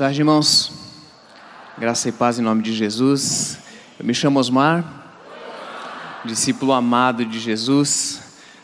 [0.00, 0.72] Tarde, irmãos.
[1.76, 3.58] Graça e paz em nome de Jesus.
[3.98, 4.82] Eu me chamo Osmar,
[6.24, 8.22] discípulo amado de Jesus,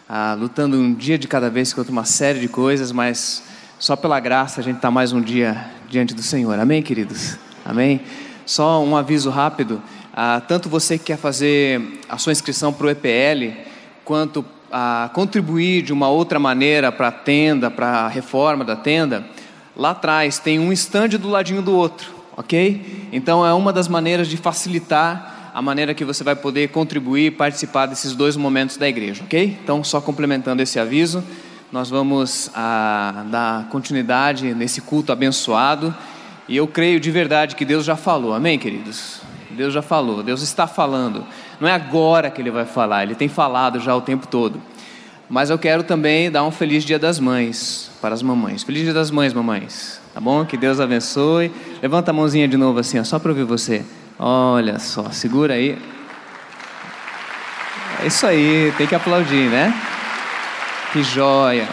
[0.08, 3.42] ah, lutando um dia de cada vez contra uma série de coisas, mas
[3.78, 6.58] só pela graça a gente está mais um dia diante do Senhor.
[6.58, 7.36] Amém, queridos?
[7.66, 8.00] Amém?
[8.46, 9.82] Só um aviso rápido:
[10.14, 13.60] ah, tanto você que quer fazer a sua inscrição para o EPL,
[14.06, 14.42] quanto
[14.72, 19.28] a contribuir de uma outra maneira para a tenda, para a reforma da tenda,
[19.76, 23.08] lá atrás tem um estande do ladinho do outro, ok?
[23.12, 27.30] Então é uma das maneiras de facilitar a maneira que você vai poder contribuir e
[27.30, 29.58] participar desses dois momentos da igreja, ok?
[29.62, 31.24] Então, só complementando esse aviso,
[31.72, 35.94] nós vamos ah, dar continuidade nesse culto abençoado
[36.48, 39.20] e eu creio de verdade que Deus já falou, amém, queridos?
[39.50, 41.24] Deus já falou, Deus está falando.
[41.58, 44.60] Não é agora que Ele vai falar, Ele tem falado já o tempo todo.
[45.28, 48.62] Mas eu quero também dar um feliz Dia das Mães para as mamães.
[48.62, 50.00] Feliz Dia das Mães, mamães.
[50.14, 50.44] Tá bom?
[50.44, 51.50] Que Deus abençoe.
[51.82, 53.84] Levanta a mãozinha de novo assim, ó, só para ouvir você.
[54.16, 55.76] Olha só, segura aí.
[58.00, 59.74] É isso aí, tem que aplaudir, né?
[60.92, 61.68] Que joia.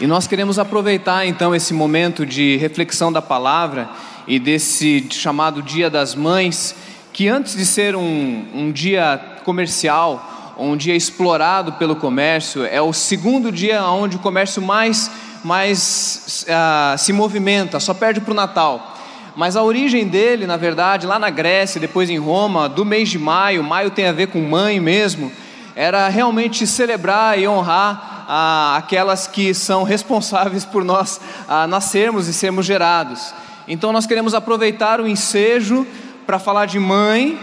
[0.00, 3.88] E nós queremos aproveitar então esse momento de reflexão da palavra
[4.26, 6.74] e desse chamado Dia das Mães,
[7.12, 12.92] que antes de ser um, um dia comercial, um dia explorado pelo comércio, é o
[12.92, 15.10] segundo dia onde o comércio mais,
[15.42, 18.96] mais uh, se movimenta, só perde para o Natal.
[19.36, 23.18] Mas a origem dele, na verdade, lá na Grécia, depois em Roma, do mês de
[23.18, 25.30] maio, maio tem a ver com mãe mesmo,
[25.74, 32.32] era realmente celebrar e honrar ah, aquelas que são responsáveis por nós ah, nascermos e
[32.32, 33.32] sermos gerados.
[33.66, 35.86] Então nós queremos aproveitar o ensejo
[36.26, 37.38] para falar de mãe,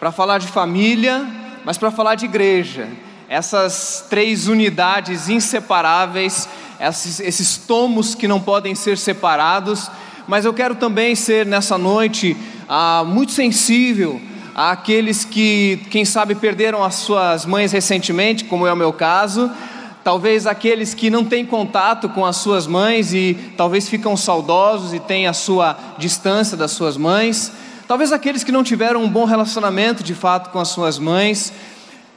[0.00, 1.24] para falar de família,
[1.66, 2.88] mas para falar de igreja.
[3.28, 9.90] Essas três unidades inseparáveis, esses, esses tomos que não podem ser separados.
[10.28, 12.36] Mas eu quero também ser nessa noite
[12.68, 14.20] ah, muito sensível
[14.54, 19.50] àqueles que, quem sabe, perderam as suas mães recentemente, como é o meu caso
[20.04, 25.00] talvez aqueles que não têm contato com as suas mães e talvez ficam saudosos e
[25.00, 27.50] têm a sua distância das suas mães,
[27.86, 31.52] talvez aqueles que não tiveram um bom relacionamento de fato com as suas mães,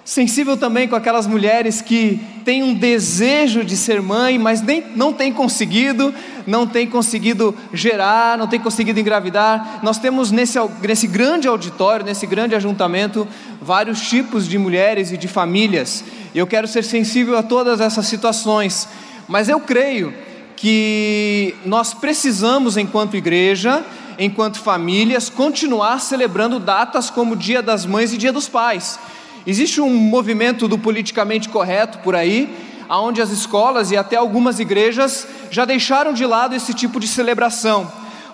[0.09, 5.13] Sensível também com aquelas mulheres que têm um desejo de ser mãe, mas nem, não
[5.13, 6.11] têm conseguido,
[6.47, 9.81] não têm conseguido gerar, não têm conseguido engravidar.
[9.83, 13.27] Nós temos nesse, nesse grande auditório, nesse grande ajuntamento,
[13.61, 16.03] vários tipos de mulheres e de famílias.
[16.33, 18.89] Eu quero ser sensível a todas essas situações.
[19.27, 20.11] Mas eu creio
[20.55, 23.85] que nós precisamos, enquanto igreja,
[24.19, 28.99] enquanto famílias, continuar celebrando datas como Dia das Mães e Dia dos Pais.
[29.47, 32.53] Existe um movimento do politicamente correto por aí,
[32.89, 37.89] onde as escolas e até algumas igrejas já deixaram de lado esse tipo de celebração,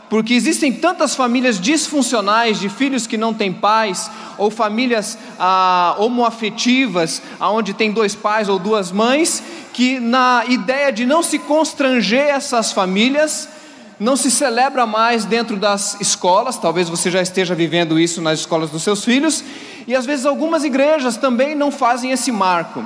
[0.10, 4.10] porque existem tantas famílias disfuncionais de filhos que não têm pais,
[4.40, 11.06] ou famílias ah, homoafetivas, onde tem dois pais ou duas mães, que na ideia de
[11.06, 13.50] não se constranger essas famílias,
[14.00, 18.70] não se celebra mais dentro das escolas, talvez você já esteja vivendo isso nas escolas
[18.70, 19.44] dos seus filhos,
[19.88, 22.84] e às vezes algumas igrejas também não fazem esse marco.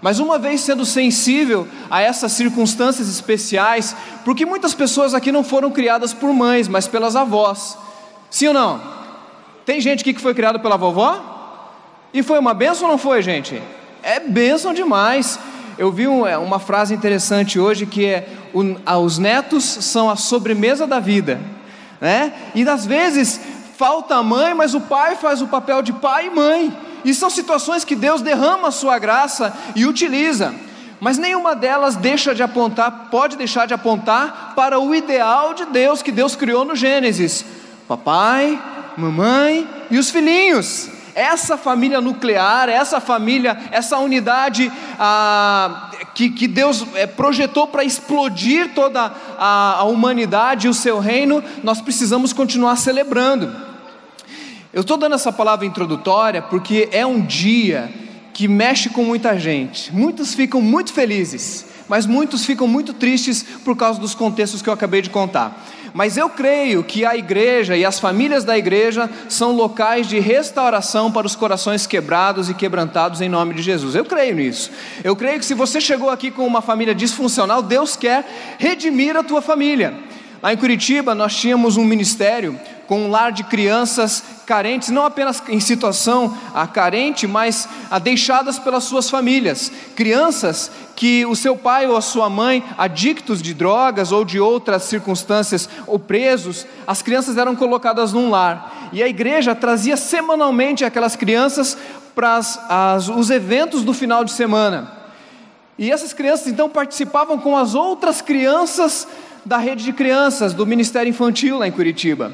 [0.00, 5.70] Mas uma vez sendo sensível a essas circunstâncias especiais, porque muitas pessoas aqui não foram
[5.70, 7.76] criadas por mães, mas pelas avós.
[8.30, 8.80] Sim ou não?
[9.64, 11.34] Tem gente aqui que foi criada pela vovó?
[12.12, 13.60] E foi uma benção ou não foi, gente?
[14.02, 15.38] É benção demais.
[15.78, 18.28] Eu vi é, uma frase interessante hoje que é:
[19.02, 21.40] os netos são a sobremesa da vida,
[22.00, 22.32] né?
[22.54, 23.40] E às vezes
[23.76, 26.76] falta a mãe, mas o pai faz o papel de pai e mãe.
[27.04, 30.54] E são situações que Deus derrama a sua graça e utiliza.
[30.98, 36.00] Mas nenhuma delas deixa de apontar, pode deixar de apontar para o ideal de Deus
[36.00, 37.44] que Deus criou no Gênesis:
[37.86, 38.58] papai,
[38.96, 46.84] mamãe e os filhinhos essa família nuclear, essa família, essa unidade ah, que, que Deus
[46.94, 52.76] é, projetou para explodir toda a, a humanidade e o seu reino, nós precisamos continuar
[52.76, 53.50] celebrando.
[54.74, 57.90] Eu estou dando essa palavra introdutória porque é um dia
[58.34, 59.90] que mexe com muita gente.
[59.94, 64.74] Muitos ficam muito felizes, mas muitos ficam muito tristes por causa dos contextos que eu
[64.74, 65.64] acabei de contar.
[65.96, 71.10] Mas eu creio que a igreja e as famílias da igreja são locais de restauração
[71.10, 73.94] para os corações quebrados e quebrantados em nome de Jesus.
[73.94, 74.70] Eu creio nisso.
[75.02, 78.26] Eu creio que se você chegou aqui com uma família disfuncional, Deus quer
[78.58, 79.94] redimir a tua família.
[80.42, 85.42] Lá em Curitiba nós tínhamos um ministério com um lar de crianças carentes, não apenas
[85.48, 89.70] em situação a carente, mas a deixadas pelas suas famílias.
[89.94, 94.84] Crianças que o seu pai ou a sua mãe, adictos de drogas ou de outras
[94.84, 98.88] circunstâncias, ou presos, as crianças eram colocadas num lar.
[98.92, 101.76] E a igreja trazia semanalmente aquelas crianças
[102.14, 104.92] para as, as, os eventos do final de semana.
[105.78, 109.06] E essas crianças então participavam com as outras crianças
[109.44, 112.32] da rede de crianças do Ministério Infantil lá em Curitiba.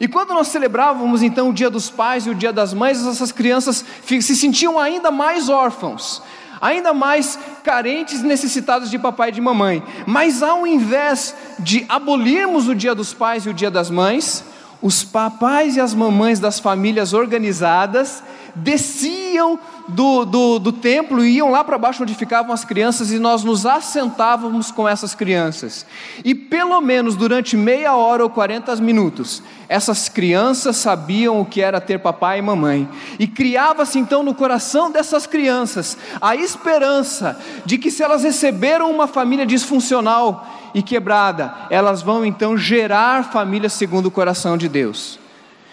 [0.00, 3.30] E quando nós celebrávamos então o Dia dos Pais e o Dia das Mães, essas
[3.30, 6.22] crianças se sentiam ainda mais órfãos,
[6.58, 9.82] ainda mais carentes e necessitados de papai e de mamãe.
[10.06, 14.42] Mas ao invés de abolirmos o Dia dos Pais e o Dia das Mães,
[14.80, 18.22] os papais e as mamães das famílias organizadas
[18.54, 19.58] desciam
[19.90, 23.44] do, do, do templo e iam lá para baixo onde ficavam as crianças e nós
[23.44, 25.84] nos assentávamos com essas crianças.
[26.24, 31.80] E pelo menos durante meia hora ou 40 minutos, essas crianças sabiam o que era
[31.80, 32.88] ter papai e mamãe.
[33.18, 39.06] E criava-se então no coração dessas crianças a esperança de que se elas receberam uma
[39.06, 45.19] família disfuncional e quebrada, elas vão então gerar famílias segundo o coração de Deus.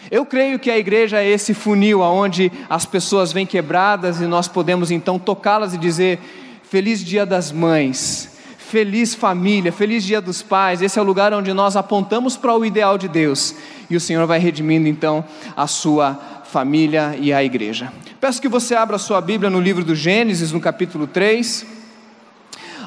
[0.10, 4.48] Eu creio que a igreja é esse funil aonde as pessoas vêm quebradas e nós
[4.48, 6.20] podemos então tocá-las e dizer:
[6.64, 10.82] Feliz Dia das Mães, feliz família, feliz Dia dos Pais.
[10.82, 13.54] Esse é o lugar onde nós apontamos para o ideal de Deus
[13.90, 15.26] e o Senhor vai redimindo então
[15.56, 17.92] a sua família e a igreja.
[18.22, 21.66] Peço que você abra sua Bíblia no livro do Gênesis, no capítulo 3.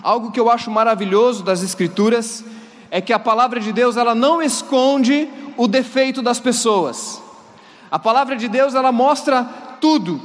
[0.03, 2.43] Algo que eu acho maravilhoso das Escrituras
[2.91, 7.23] é que a palavra de Deus ela não esconde o defeito das pessoas.
[7.91, 9.45] A palavra de Deus ela mostra
[9.81, 10.21] tudo.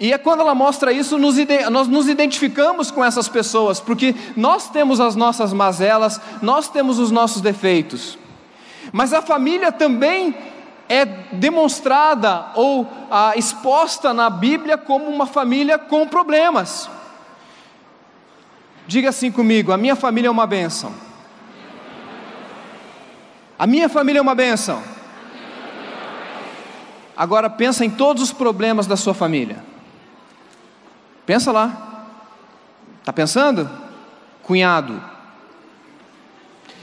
[0.00, 1.36] E é quando ela mostra isso, nos,
[1.70, 7.10] nós nos identificamos com essas pessoas, porque nós temos as nossas mazelas, nós temos os
[7.10, 8.16] nossos defeitos.
[8.92, 10.34] Mas a família também
[10.88, 16.88] é demonstrada ou ah, exposta na Bíblia como uma família com problemas.
[18.86, 21.07] Diga assim comigo: a minha família é uma bênção.
[23.58, 24.82] A minha família é uma bênção.
[27.16, 29.64] Agora pensa em todos os problemas da sua família.
[31.26, 32.06] Pensa lá.
[33.00, 33.68] Está pensando?
[34.44, 35.02] Cunhado.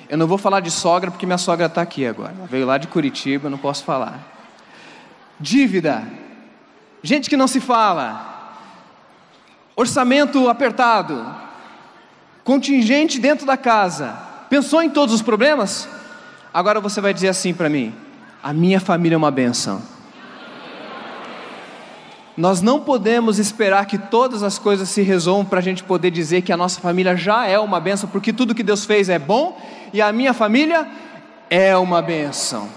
[0.10, 2.34] Eu não vou falar de sogra porque minha sogra está aqui agora.
[2.38, 4.20] Ela veio lá de Curitiba, não posso falar.
[5.40, 6.06] Dívida.
[7.02, 8.54] Gente que não se fala.
[9.76, 11.26] Orçamento apertado.
[12.44, 14.18] Contingente dentro da casa.
[14.50, 15.88] Pensou em todos os problemas?
[16.56, 17.94] Agora você vai dizer assim para mim:
[18.42, 19.82] a minha família é uma benção.
[22.38, 26.44] Nós não podemos esperar que todas as coisas se resolvam para a gente poder dizer
[26.44, 29.62] que a nossa família já é uma benção, porque tudo que Deus fez é bom
[29.92, 30.88] e a minha família
[31.50, 32.70] é uma benção.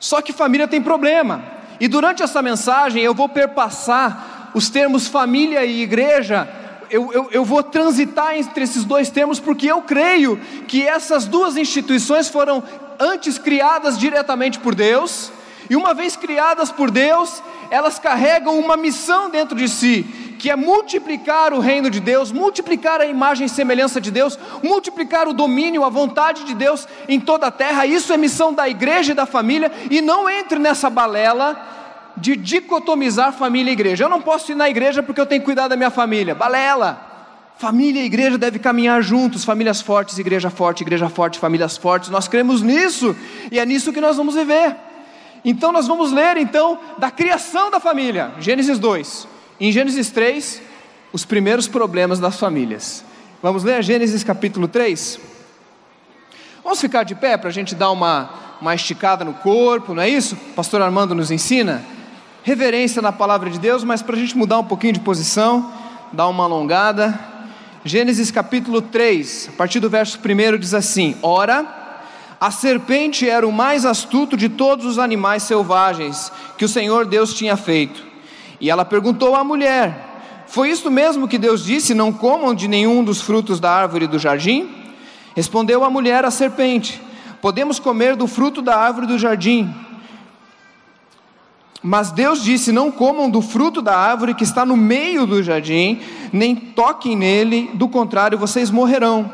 [0.00, 1.42] Só que família tem problema,
[1.78, 6.48] e durante essa mensagem eu vou perpassar os termos família e igreja
[6.90, 11.56] eu, eu, eu vou transitar entre esses dois termos porque eu creio que essas duas
[11.56, 12.62] instituições foram
[12.98, 15.30] antes criadas diretamente por Deus,
[15.70, 20.02] e uma vez criadas por Deus, elas carregam uma missão dentro de si,
[20.38, 25.28] que é multiplicar o reino de Deus, multiplicar a imagem e semelhança de Deus, multiplicar
[25.28, 27.84] o domínio, a vontade de Deus em toda a terra.
[27.84, 31.76] Isso é missão da igreja e da família, e não entre nessa balela
[32.20, 34.04] de dicotomizar família e igreja.
[34.04, 36.34] Eu não posso ir na igreja porque eu tenho que cuidar da minha família.
[36.34, 37.06] Balela!
[37.58, 42.08] Família e igreja devem caminhar juntos, famílias fortes, igreja forte, igreja forte, famílias fortes.
[42.08, 43.16] Nós cremos nisso
[43.50, 44.76] e é nisso que nós vamos viver.
[45.44, 49.26] Então nós vamos ler então da criação da família, Gênesis 2.
[49.58, 50.62] Em Gênesis 3,
[51.12, 53.04] os primeiros problemas das famílias.
[53.42, 55.18] Vamos ler Gênesis capítulo 3?
[56.62, 60.08] Vamos ficar de pé para a gente dar uma, uma esticada no corpo, não é
[60.08, 60.36] isso?
[60.54, 61.84] Pastor Armando nos ensina
[62.48, 65.70] reverência na palavra de Deus, mas para a gente mudar um pouquinho de posição,
[66.10, 67.20] dar uma alongada.
[67.84, 71.66] Gênesis capítulo 3, a partir do verso 1 diz assim: Ora,
[72.40, 77.34] a serpente era o mais astuto de todos os animais selvagens que o Senhor Deus
[77.34, 78.02] tinha feito.
[78.58, 79.94] E ela perguntou à mulher:
[80.46, 84.18] Foi isto mesmo que Deus disse: Não comam de nenhum dos frutos da árvore do
[84.18, 84.70] jardim?
[85.36, 86.98] Respondeu a mulher à serpente:
[87.42, 89.70] Podemos comer do fruto da árvore do jardim
[91.82, 96.00] mas Deus disse: Não comam do fruto da árvore que está no meio do jardim,
[96.32, 99.30] nem toquem nele, do contrário vocês morrerão.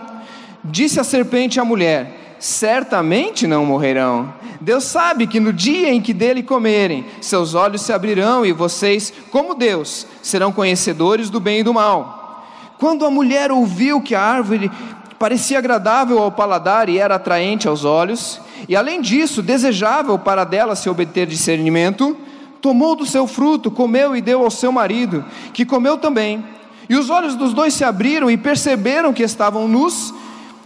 [0.62, 4.32] Disse a serpente à mulher: Certamente não morrerão.
[4.60, 9.12] Deus sabe que no dia em que dele comerem, seus olhos se abrirão e vocês,
[9.30, 12.46] como Deus, serão conhecedores do bem e do mal.
[12.78, 14.70] Quando a mulher ouviu que a árvore
[15.18, 20.74] parecia agradável ao paladar e era atraente aos olhos, e além disso, desejável para dela
[20.74, 22.16] se obter discernimento,
[22.64, 26.42] tomou do seu fruto, comeu e deu ao seu marido, que comeu também.
[26.88, 30.14] E os olhos dos dois se abriram e perceberam que estavam nus,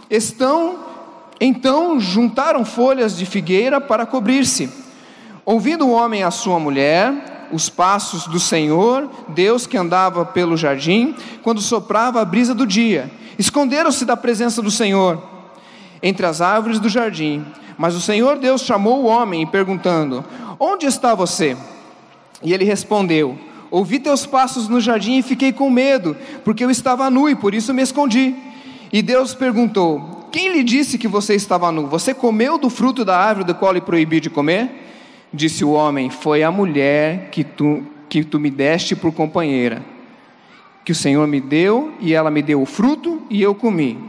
[0.09, 0.79] estão
[1.41, 4.69] então juntaram folhas de figueira para cobrir-se.
[5.45, 11.13] Ouvindo o homem a sua mulher, os passos do Senhor, Deus que andava pelo jardim,
[11.43, 15.21] quando soprava a brisa do dia, esconderam-se da presença do Senhor
[16.01, 17.45] entre as árvores do jardim.
[17.77, 20.23] Mas o Senhor Deus chamou o homem, perguntando:
[20.57, 21.57] Onde está você?
[22.43, 23.37] E ele respondeu:
[23.71, 27.53] Ouvi teus passos no jardim e fiquei com medo, porque eu estava nu e por
[27.53, 28.35] isso me escondi.
[28.91, 31.87] E Deus perguntou: Quem lhe disse que você estava nu?
[31.87, 34.69] Você comeu do fruto da árvore do qual lhe proibi de comer?
[35.31, 39.83] Disse o homem: Foi a mulher que tu, que tu me deste por companheira,
[40.83, 43.99] que o Senhor me deu, e ela me deu o fruto, e eu comi.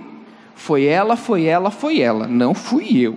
[0.54, 3.16] Foi ela, foi ela, foi ela, não fui eu.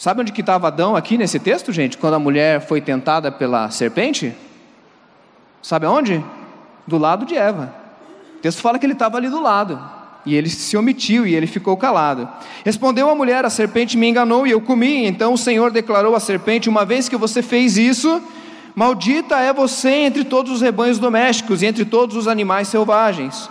[0.00, 1.98] Sabe onde que estava Adão aqui nesse texto, gente?
[1.98, 4.34] Quando a mulher foi tentada pela serpente?
[5.60, 6.24] Sabe aonde?
[6.86, 7.70] Do lado de Eva.
[8.38, 9.78] O texto fala que ele estava ali do lado.
[10.24, 12.26] E ele se omitiu e ele ficou calado.
[12.64, 15.04] Respondeu a mulher: A serpente me enganou e eu comi.
[15.04, 18.22] Então o Senhor declarou à serpente: Uma vez que você fez isso,
[18.74, 23.50] maldita é você entre todos os rebanhos domésticos e entre todos os animais selvagens.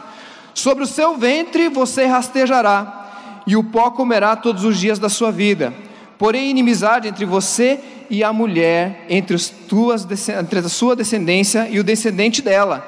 [0.56, 5.32] Sobre o seu ventre você rastejará, e o pó comerá todos os dias da sua
[5.32, 5.88] vida
[6.20, 11.80] porém inimizade entre você e a mulher, entre, as tuas, entre a sua descendência e
[11.80, 12.86] o descendente dela.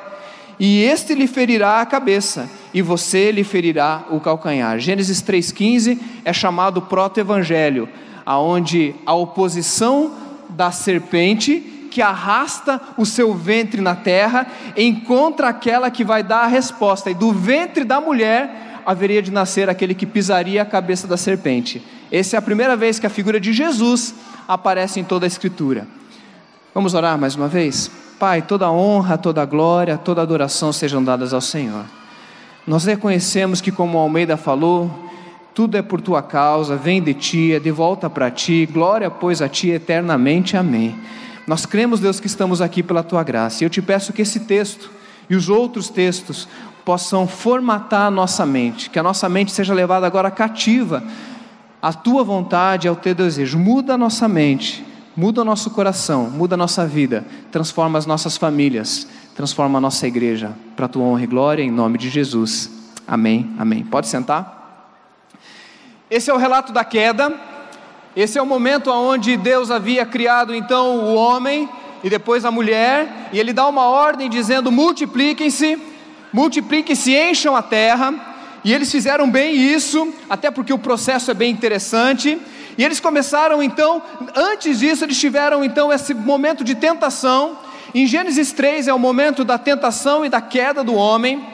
[0.60, 4.78] E este lhe ferirá a cabeça, e você lhe ferirá o calcanhar.
[4.80, 7.88] Gênesis 3,15 é chamado proto-evangelho,
[8.26, 10.14] aonde a oposição
[10.50, 14.46] da serpente que arrasta o seu ventre na terra
[14.78, 19.70] encontra aquela que vai dar a resposta, e do ventre da mulher haveria de nascer
[19.70, 21.82] aquele que pisaria a cabeça da serpente.
[22.12, 24.14] Essa é a primeira vez que a figura de Jesus
[24.48, 25.88] aparece em toda a Escritura.
[26.74, 27.90] Vamos orar mais uma vez?
[28.20, 31.86] Pai, toda honra, toda glória, toda adoração sejam dadas ao Senhor.
[32.68, 35.10] Nós reconhecemos que, como Almeida falou,
[35.54, 39.42] tudo é por tua causa, vem de ti, é de volta para ti, glória, pois,
[39.42, 40.56] a ti eternamente.
[40.56, 40.96] Amém.
[41.48, 43.64] Nós cremos, Deus, que estamos aqui pela tua graça.
[43.64, 44.90] E eu te peço que esse texto
[45.30, 46.48] e os outros textos
[46.84, 51.04] possam formatar a nossa mente, que a nossa mente seja levada agora cativa
[51.82, 53.58] a tua vontade, ao teu desejo.
[53.58, 54.86] Muda a nossa mente,
[55.16, 60.06] muda o nosso coração, muda a nossa vida, transforma as nossas famílias, transforma a nossa
[60.08, 62.70] igreja, para a tua honra e glória, em nome de Jesus.
[63.08, 63.84] Amém, amém.
[63.84, 64.60] Pode sentar.
[66.10, 67.34] Esse é o relato da queda,
[68.16, 71.68] esse é o momento onde Deus havia criado então o homem
[72.04, 75.80] e depois a mulher, e ele dá uma ordem dizendo: multipliquem-se,
[76.32, 78.14] multipliquem-se, encham a terra.
[78.64, 82.38] E eles fizeram bem isso, até porque o processo é bem interessante.
[82.78, 84.02] E eles começaram então,
[84.36, 87.58] antes disso, eles tiveram então esse momento de tentação.
[87.94, 91.46] Em Gênesis 3 é o momento da tentação e da queda do homem.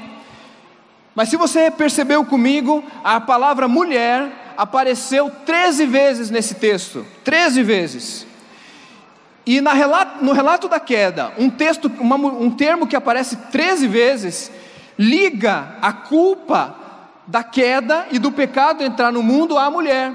[1.16, 8.28] Mas se você percebeu comigo, a palavra mulher apareceu 13 vezes nesse texto 13 vezes.
[9.46, 14.52] E relato, no relato da queda, um, texto, uma, um termo que aparece 13 vezes,
[14.98, 16.76] liga a culpa
[17.28, 20.14] da queda e do pecado entrar no mundo à mulher.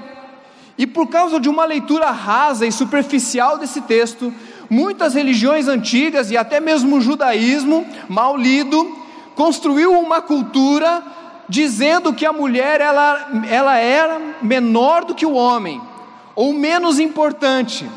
[0.77, 4.33] E por causa de uma leitura rasa e superficial desse texto,
[4.69, 8.97] muitas religiões antigas e até mesmo o judaísmo, mal lido,
[9.35, 11.03] construiu uma cultura
[11.47, 15.79] dizendo que a mulher ela, ela era menor do que o homem,
[16.35, 17.87] ou menos importante.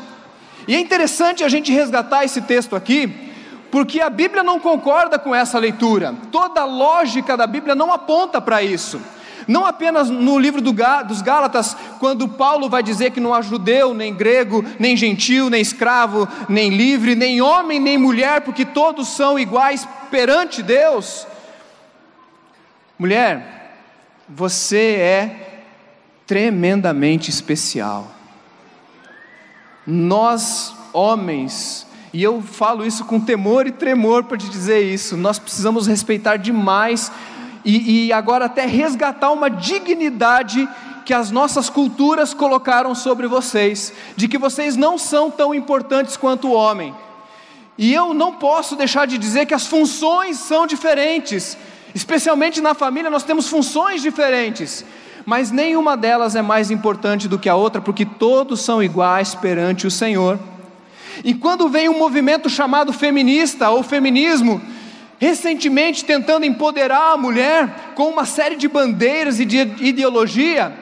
[0.67, 3.26] E é interessante a gente resgatar esse texto aqui,
[3.71, 8.39] porque a Bíblia não concorda com essa leitura, toda a lógica da Bíblia não aponta
[8.39, 8.99] para isso.
[9.47, 10.73] Não apenas no livro do,
[11.07, 15.61] dos Gálatas, quando Paulo vai dizer que não há judeu, nem grego, nem gentil, nem
[15.61, 21.25] escravo, nem livre, nem homem, nem mulher, porque todos são iguais perante Deus.
[22.99, 23.73] Mulher,
[24.27, 25.61] você é
[26.25, 28.11] tremendamente especial.
[29.85, 31.86] Nós, homens,
[32.17, 35.15] e eu falo isso com temor e tremor para te dizer isso.
[35.15, 37.11] Nós precisamos respeitar demais
[37.63, 40.67] e, e agora até resgatar uma dignidade
[41.05, 46.47] que as nossas culturas colocaram sobre vocês, de que vocês não são tão importantes quanto
[46.47, 46.91] o homem.
[47.77, 51.55] E eu não posso deixar de dizer que as funções são diferentes,
[51.93, 54.83] especialmente na família nós temos funções diferentes,
[55.23, 59.85] mas nenhuma delas é mais importante do que a outra, porque todos são iguais perante
[59.85, 60.39] o Senhor.
[61.23, 64.61] E quando vem um movimento chamado feminista ou feminismo,
[65.19, 70.73] recentemente tentando empoderar a mulher com uma série de bandeiras e de ideologia.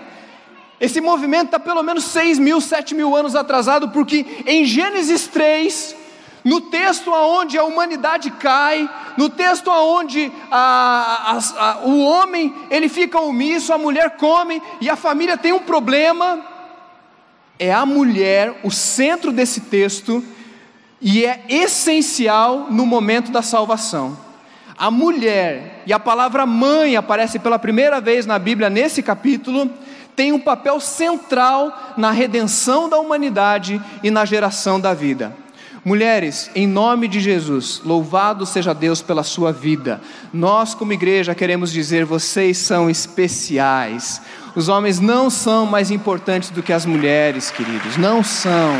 [0.79, 5.95] Esse movimento está pelo menos 6 mil, 7 mil anos atrasado, porque em Gênesis 3,
[6.43, 12.89] no texto aonde a humanidade cai, no texto aonde a, a, a, o homem ele
[12.89, 16.45] fica omisso, a mulher come e a família tem um problema,
[17.57, 20.23] é a mulher o centro desse texto
[21.01, 24.17] e é essencial no momento da salvação.
[24.77, 29.69] A mulher, e a palavra mãe aparece pela primeira vez na Bíblia nesse capítulo,
[30.15, 35.35] tem um papel central na redenção da humanidade e na geração da vida.
[35.83, 40.01] Mulheres, em nome de Jesus, louvado seja Deus pela sua vida.
[40.33, 44.19] Nós, como igreja, queremos dizer: vocês são especiais.
[44.55, 48.73] Os homens não são mais importantes do que as mulheres, queridos, não são.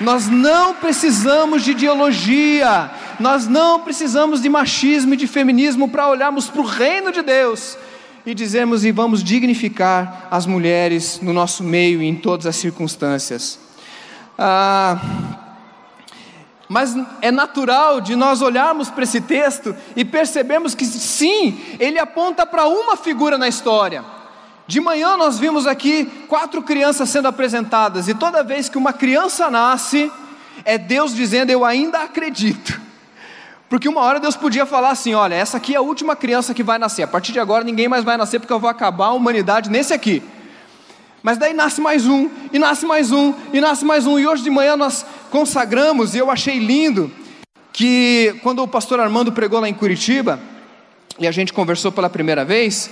[0.00, 2.90] Nós não precisamos de ideologia,
[3.20, 7.78] nós não precisamos de machismo e de feminismo para olharmos para o reino de Deus
[8.26, 13.60] e dizermos e vamos dignificar as mulheres no nosso meio e em todas as circunstâncias.
[14.36, 14.98] Ah,
[16.68, 22.44] mas é natural de nós olharmos para esse texto e percebermos que sim, ele aponta
[22.44, 24.02] para uma figura na história.
[24.66, 29.50] De manhã nós vimos aqui quatro crianças sendo apresentadas, e toda vez que uma criança
[29.50, 30.10] nasce,
[30.64, 32.80] é Deus dizendo: Eu ainda acredito.
[33.68, 36.62] Porque uma hora Deus podia falar assim: Olha, essa aqui é a última criança que
[36.62, 39.12] vai nascer, a partir de agora ninguém mais vai nascer, porque eu vou acabar a
[39.12, 40.22] humanidade nesse aqui.
[41.22, 44.42] Mas daí nasce mais um, e nasce mais um, e nasce mais um, e hoje
[44.42, 47.10] de manhã nós consagramos, e eu achei lindo
[47.72, 50.38] que quando o pastor Armando pregou lá em Curitiba,
[51.18, 52.90] e a gente conversou pela primeira vez,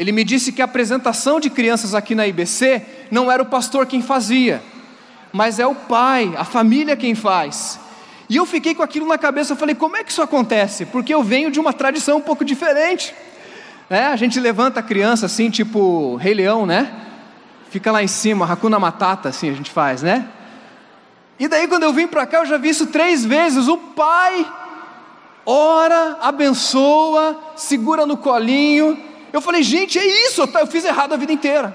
[0.00, 3.84] ele me disse que a apresentação de crianças aqui na IBC não era o pastor
[3.84, 4.62] quem fazia,
[5.30, 7.78] mas é o pai, a família quem faz.
[8.26, 10.86] E eu fiquei com aquilo na cabeça, eu falei, como é que isso acontece?
[10.86, 13.14] Porque eu venho de uma tradição um pouco diferente.
[13.90, 16.90] É, a gente levanta a criança assim, tipo Rei Leão, né?
[17.68, 20.26] Fica lá em cima, Hakuna Matata, assim a gente faz, né?
[21.38, 23.68] E daí quando eu vim para cá, eu já vi isso três vezes.
[23.68, 24.50] O pai
[25.44, 31.32] ora, abençoa, segura no colinho, eu falei, gente, é isso, eu fiz errado a vida
[31.32, 31.74] inteira.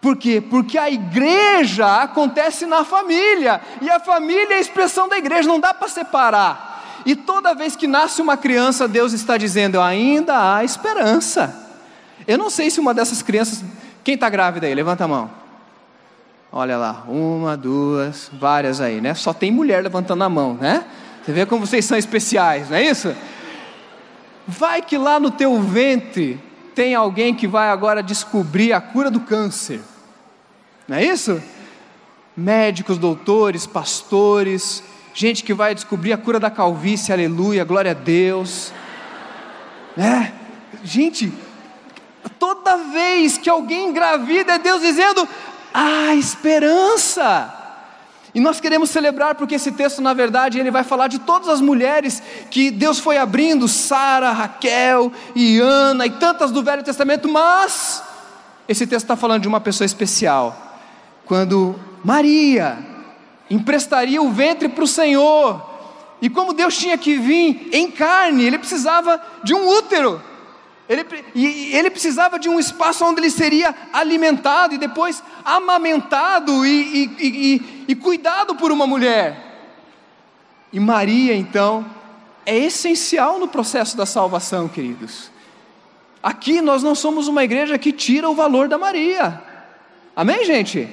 [0.00, 0.40] Por quê?
[0.40, 5.58] Porque a igreja acontece na família, e a família é a expressão da igreja, não
[5.58, 7.02] dá para separar.
[7.04, 11.54] E toda vez que nasce uma criança, Deus está dizendo: ainda há esperança.
[12.26, 13.64] Eu não sei se uma dessas crianças.
[14.04, 14.74] Quem está grávida aí?
[14.74, 15.30] Levanta a mão.
[16.50, 19.14] Olha lá, uma, duas, várias aí, né?
[19.14, 20.84] Só tem mulher levantando a mão, né?
[21.24, 23.14] Você vê como vocês são especiais, não é isso?
[24.48, 26.40] Vai que lá no teu ventre
[26.74, 29.82] tem alguém que vai agora descobrir a cura do câncer.
[30.88, 31.42] Não é isso?
[32.34, 34.82] Médicos, doutores, pastores,
[35.12, 38.72] gente que vai descobrir a cura da calvície, aleluia, glória a Deus.
[39.94, 40.32] Né?
[40.82, 41.30] Gente,
[42.38, 45.28] toda vez que alguém engravida é Deus dizendo:
[45.74, 47.57] "Ah, esperança".
[48.34, 51.60] E nós queremos celebrar porque esse texto, na verdade, ele vai falar de todas as
[51.60, 58.02] mulheres que Deus foi abrindo, Sara, Raquel e Ana e tantas do Velho Testamento, mas
[58.68, 60.76] esse texto está falando de uma pessoa especial.
[61.24, 62.78] Quando Maria
[63.50, 65.66] emprestaria o ventre para o Senhor,
[66.20, 70.20] e como Deus tinha que vir em carne, ele precisava de um útero.
[70.88, 76.70] Ele, e ele precisava de um espaço onde ele seria alimentado e depois amamentado e,
[76.70, 79.48] e, e, e cuidado por uma mulher.
[80.72, 81.84] E Maria, então,
[82.46, 85.30] é essencial no processo da salvação, queridos.
[86.22, 89.42] Aqui nós não somos uma igreja que tira o valor da Maria.
[90.16, 90.88] Amém, gente?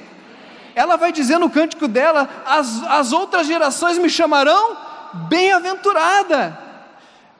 [0.74, 4.76] Ela vai dizer no cântico dela: as, as outras gerações me chamarão
[5.28, 6.58] bem-aventurada.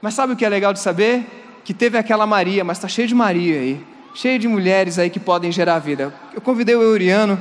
[0.00, 1.45] Mas sabe o que é legal de saber?
[1.66, 5.18] Que teve aquela Maria, mas está cheio de Maria aí, cheio de mulheres aí que
[5.18, 6.14] podem gerar vida.
[6.32, 7.40] Eu convidei o Euriano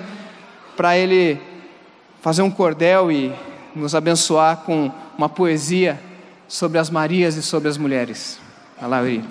[0.76, 1.40] para ele
[2.24, 3.32] fazer um cordel e
[3.76, 6.02] nos abençoar com uma poesia
[6.48, 8.40] sobre as Marias e sobre as mulheres.
[8.80, 9.24] Olha lá, Euri.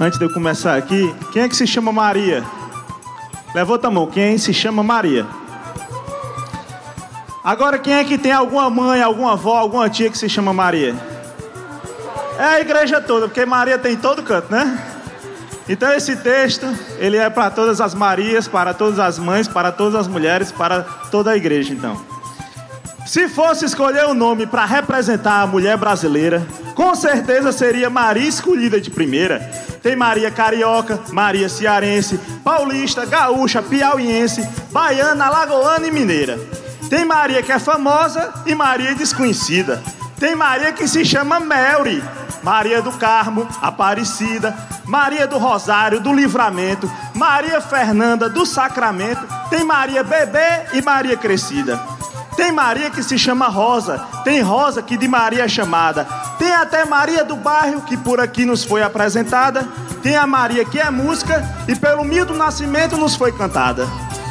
[0.00, 2.44] Antes de eu começar aqui, quem é que se chama Maria?
[3.52, 5.39] Levanta a mão, quem se chama Maria?
[7.42, 10.94] Agora, quem é que tem alguma mãe, alguma avó, alguma tia que se chama Maria?
[12.38, 14.78] É a igreja toda, porque Maria tem todo canto, né?
[15.66, 16.66] Então esse texto,
[16.98, 20.82] ele é para todas as Marias, para todas as mães, para todas as mulheres, para
[20.82, 21.98] toda a igreja, então.
[23.06, 28.80] Se fosse escolher um nome para representar a mulher brasileira, com certeza seria Maria escolhida
[28.80, 29.38] de primeira.
[29.82, 36.38] Tem Maria carioca, Maria cearense, paulista, gaúcha, piauiense, baiana, alagoana e mineira.
[36.90, 39.80] Tem Maria que é famosa e Maria desconhecida.
[40.18, 42.02] Tem Maria que se chama Mary,
[42.42, 50.02] Maria do Carmo, Aparecida, Maria do Rosário, do Livramento, Maria Fernanda do Sacramento, tem Maria
[50.02, 51.80] Bebê e Maria Crescida.
[52.36, 56.04] Tem Maria que se chama Rosa, tem Rosa que de Maria é chamada,
[56.38, 59.66] tem até Maria do Bairro que por aqui nos foi apresentada,
[60.02, 63.86] tem a Maria que é música e pelo mil do nascimento nos foi cantada.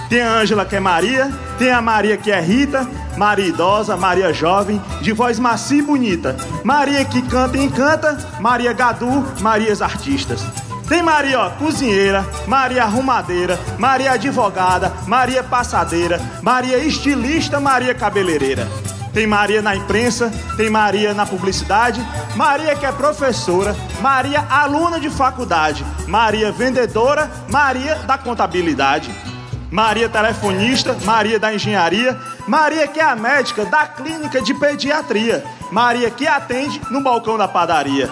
[0.09, 4.33] Tem a Ângela que é Maria, tem a Maria que é Rita, Maria idosa, Maria
[4.33, 6.35] jovem, de voz macia e bonita.
[6.63, 10.43] Maria que canta e encanta, Maria Gadu, Marias artistas.
[10.87, 18.67] Tem Maria, ó, cozinheira, Maria arrumadeira, Maria advogada, Maria passadeira, Maria estilista, Maria cabeleireira.
[19.13, 22.03] Tem Maria na imprensa, tem Maria na publicidade,
[22.35, 29.28] Maria que é professora, Maria aluna de faculdade, Maria vendedora, Maria da contabilidade.
[29.71, 36.09] Maria telefonista, Maria da engenharia, Maria que é a médica da clínica de pediatria, Maria
[36.09, 38.09] que atende no balcão da padaria.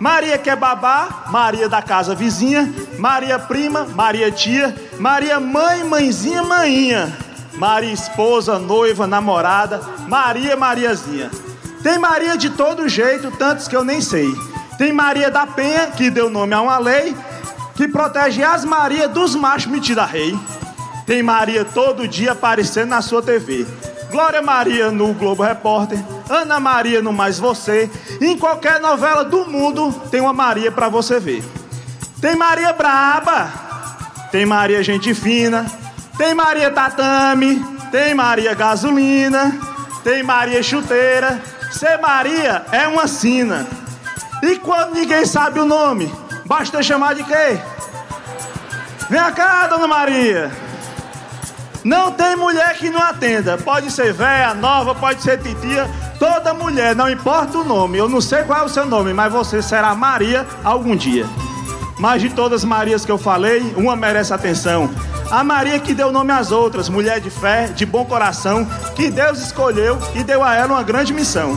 [0.00, 6.42] Maria que é babá, Maria da casa vizinha, Maria prima, Maria tia, Maria mãe, mãezinha,
[6.42, 7.12] mãinha,
[7.54, 11.30] Maria esposa, noiva, namorada, Maria Mariazinha.
[11.82, 14.28] Tem Maria de todo jeito, tantos que eu nem sei.
[14.78, 17.14] Tem Maria da Penha, que deu nome a uma lei,
[17.74, 20.38] que protege as Maria dos machos metidos a rei.
[21.10, 23.66] Tem Maria todo dia aparecendo na sua TV.
[24.12, 27.90] Glória Maria no Globo Repórter, Ana Maria no Mais Você.
[28.20, 31.42] Em qualquer novela do mundo tem uma Maria para você ver.
[32.20, 33.52] Tem Maria Braba,
[34.30, 35.66] tem Maria Gente Fina,
[36.16, 37.56] tem Maria Tatame,
[37.90, 39.58] tem Maria Gasolina,
[40.04, 41.42] tem Maria Chuteira.
[41.72, 43.66] Ser Maria é uma sina.
[44.44, 46.08] E quando ninguém sabe o nome,
[46.46, 47.58] basta chamar de quê?
[49.08, 50.59] Vem cá, dona Maria.
[51.84, 53.56] Não tem mulher que não atenda.
[53.56, 55.88] Pode ser velha, nova, pode ser titia.
[56.18, 57.96] Toda mulher, não importa o nome.
[57.96, 61.26] Eu não sei qual é o seu nome, mas você será Maria algum dia.
[61.98, 64.90] Mas de todas as Marias que eu falei, uma merece atenção.
[65.30, 69.38] A Maria que deu nome às outras, mulher de fé, de bom coração, que Deus
[69.40, 71.56] escolheu e deu a ela uma grande missão.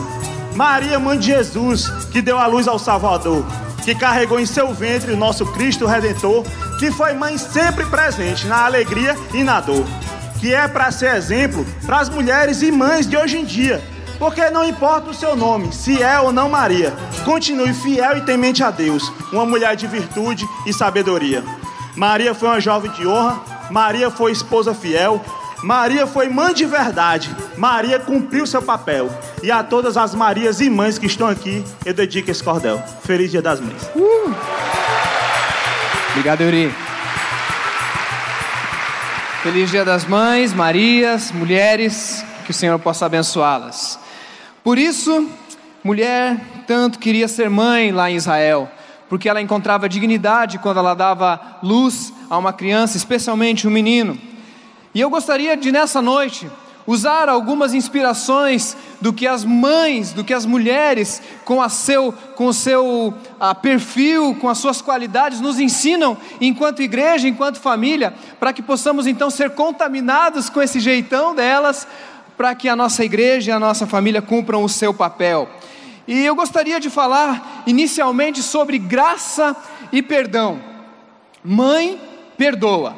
[0.54, 3.44] Maria, mãe de Jesus, que deu a luz ao Salvador,
[3.84, 6.44] que carregou em seu ventre o nosso Cristo Redentor,
[6.78, 9.84] que foi mãe sempre presente na alegria e na dor
[10.44, 13.82] que é para ser exemplo para as mulheres e mães de hoje em dia.
[14.18, 16.92] Porque não importa o seu nome, se é ou não Maria,
[17.24, 21.42] continue fiel e temente a Deus, uma mulher de virtude e sabedoria.
[21.96, 25.24] Maria foi uma jovem de honra, Maria foi esposa fiel,
[25.62, 29.08] Maria foi mãe de verdade, Maria cumpriu seu papel.
[29.42, 32.82] E a todas as Marias e mães que estão aqui, eu dedico esse cordel.
[33.02, 33.82] Feliz Dia das Mães.
[33.96, 34.34] Uh!
[36.10, 36.93] Obrigado, Yuri.
[39.44, 43.98] Feliz Dia das Mães, Marias, mulheres, que o Senhor possa abençoá-las.
[44.64, 45.28] Por isso,
[45.84, 48.70] mulher tanto queria ser mãe lá em Israel,
[49.06, 54.18] porque ela encontrava dignidade quando ela dava luz a uma criança, especialmente um menino.
[54.94, 56.50] E eu gostaria de nessa noite
[56.86, 62.46] usar algumas inspirações do que as mães, do que as mulheres, com, a seu, com
[62.46, 68.52] o seu a, perfil, com as suas qualidades, nos ensinam enquanto igreja, enquanto família, para
[68.52, 71.86] que possamos então ser contaminados com esse jeitão delas,
[72.36, 75.48] para que a nossa igreja e a nossa família cumpram o seu papel.
[76.06, 79.56] E eu gostaria de falar inicialmente sobre graça
[79.90, 80.60] e perdão.
[81.42, 81.98] Mãe
[82.36, 82.94] perdoa.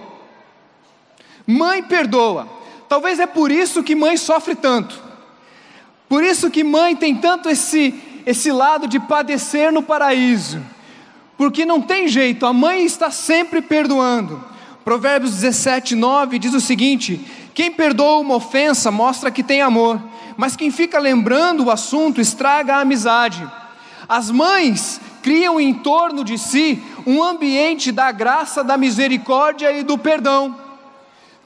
[1.47, 2.56] Mãe perdoa.
[2.89, 5.03] Talvez é por isso que mãe sofre tanto.
[6.09, 7.95] Por isso que mãe tem tanto esse
[8.27, 10.61] esse lado de padecer no paraíso.
[11.39, 14.45] Porque não tem jeito, a mãe está sempre perdoando.
[14.85, 17.21] Provérbios 17, 9 diz o seguinte:
[17.55, 20.03] Quem perdoa uma ofensa mostra que tem amor,
[20.37, 23.49] mas quem fica lembrando o assunto estraga a amizade.
[24.09, 29.97] As mães criam em torno de si um ambiente da graça, da misericórdia e do
[29.97, 30.66] perdão.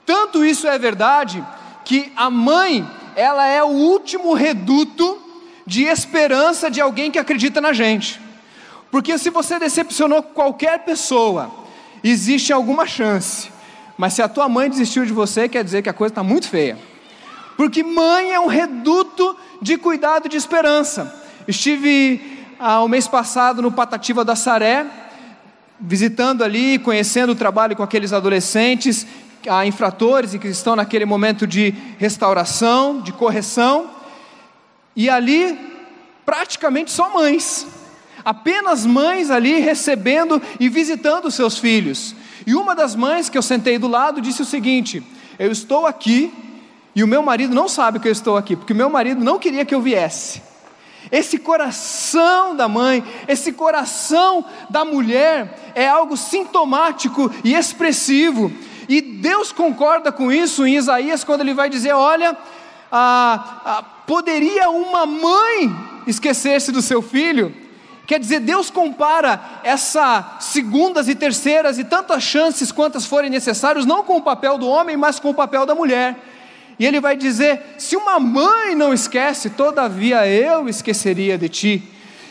[0.05, 1.45] Tanto isso é verdade
[1.85, 5.21] que a mãe, ela é o último reduto
[5.67, 8.21] de esperança de alguém que acredita na gente.
[8.91, 11.51] Porque se você decepcionou qualquer pessoa,
[12.03, 13.51] existe alguma chance.
[13.97, 16.49] Mas se a tua mãe desistiu de você, quer dizer que a coisa está muito
[16.49, 16.79] feia.
[17.57, 21.15] Porque mãe é um reduto de cuidado e de esperança.
[21.47, 24.87] Estive ah, o mês passado no Patativa da Saré,
[25.79, 29.07] visitando ali, conhecendo o trabalho com aqueles adolescentes
[29.49, 33.91] a infratores e que estão naquele momento de restauração, de correção,
[34.95, 35.59] e ali
[36.25, 37.67] praticamente só mães,
[38.25, 42.15] apenas mães ali recebendo e visitando seus filhos.
[42.47, 45.03] E uma das mães que eu sentei do lado disse o seguinte:
[45.39, 46.33] Eu estou aqui
[46.95, 49.39] e o meu marido não sabe que eu estou aqui, porque o meu marido não
[49.39, 50.43] queria que eu viesse.
[51.11, 58.53] Esse coração da mãe, esse coração da mulher é algo sintomático e expressivo.
[58.91, 62.37] E Deus concorda com isso em Isaías, quando ele vai dizer: Olha,
[62.91, 65.73] ah, ah, poderia uma mãe
[66.09, 67.55] esquecer-se do seu filho?
[68.05, 74.03] Quer dizer, Deus compara essas segundas e terceiras e tantas chances quantas forem necessárias, não
[74.03, 76.19] com o papel do homem, mas com o papel da mulher.
[76.77, 81.83] E ele vai dizer: se uma mãe não esquece, todavia eu esqueceria de ti.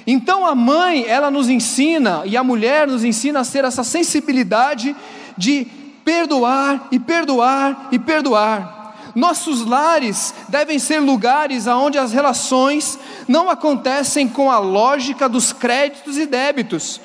[0.05, 4.93] Então a mãe, ela nos ensina, e a mulher nos ensina a ser essa sensibilidade
[5.37, 5.78] de
[6.09, 8.95] perdoar e perdoar e perdoar.
[9.13, 16.17] Nossos lares devem ser lugares onde as relações não acontecem com a lógica dos créditos
[16.17, 16.99] e débitos.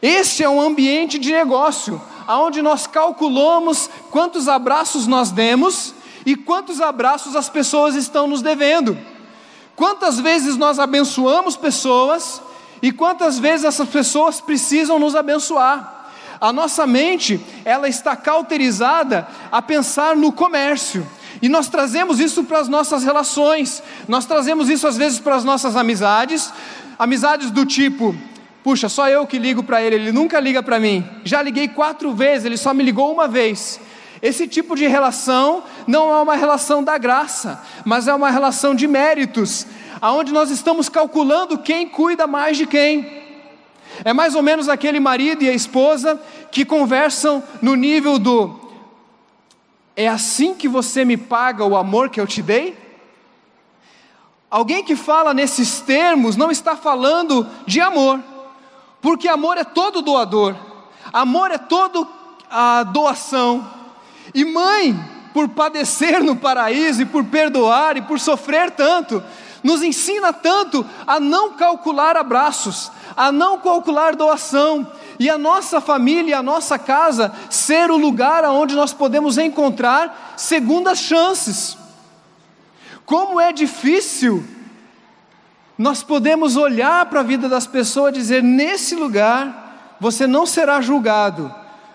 [0.00, 6.80] Este é um ambiente de negócio, onde nós calculamos quantos abraços nós demos e quantos
[6.80, 8.96] abraços as pessoas estão nos devendo.
[9.76, 12.40] Quantas vezes nós abençoamos pessoas
[12.80, 15.93] e quantas vezes essas pessoas precisam nos abençoar.
[16.44, 21.06] A nossa mente, ela está cauterizada a pensar no comércio.
[21.40, 23.82] E nós trazemos isso para as nossas relações.
[24.06, 26.52] Nós trazemos isso às vezes para as nossas amizades,
[26.98, 28.14] amizades do tipo:
[28.62, 31.02] puxa, só eu que ligo para ele, ele nunca liga para mim.
[31.24, 33.80] Já liguei quatro vezes, ele só me ligou uma vez.
[34.20, 38.86] Esse tipo de relação não é uma relação da graça, mas é uma relação de
[38.86, 39.66] méritos,
[39.98, 43.23] aonde nós estamos calculando quem cuida mais de quem.
[44.02, 48.64] É mais ou menos aquele marido e a esposa que conversam no nível do
[49.96, 52.76] é assim que você me paga o amor que eu te dei?
[54.50, 58.20] Alguém que fala nesses termos não está falando de amor,
[59.00, 60.56] porque amor é todo doador,
[61.12, 62.08] amor é todo
[62.50, 63.68] a doação,
[64.32, 64.98] e mãe,
[65.32, 69.22] por padecer no paraíso e por perdoar e por sofrer tanto,
[69.64, 74.86] nos ensina tanto a não calcular abraços, a não calcular doação,
[75.18, 80.98] e a nossa família, a nossa casa ser o lugar onde nós podemos encontrar segundas
[80.98, 81.78] chances.
[83.06, 84.44] Como é difícil
[85.76, 90.80] nós podemos olhar para a vida das pessoas e dizer: nesse lugar você não será
[90.80, 91.52] julgado,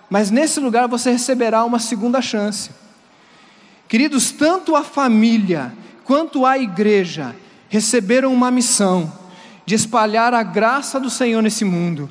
[0.09, 2.71] mas nesse lugar você receberá uma segunda chance.
[3.87, 7.35] Queridos, tanto a família quanto a igreja
[7.69, 9.11] receberam uma missão
[9.65, 12.09] de espalhar a graça do Senhor nesse mundo.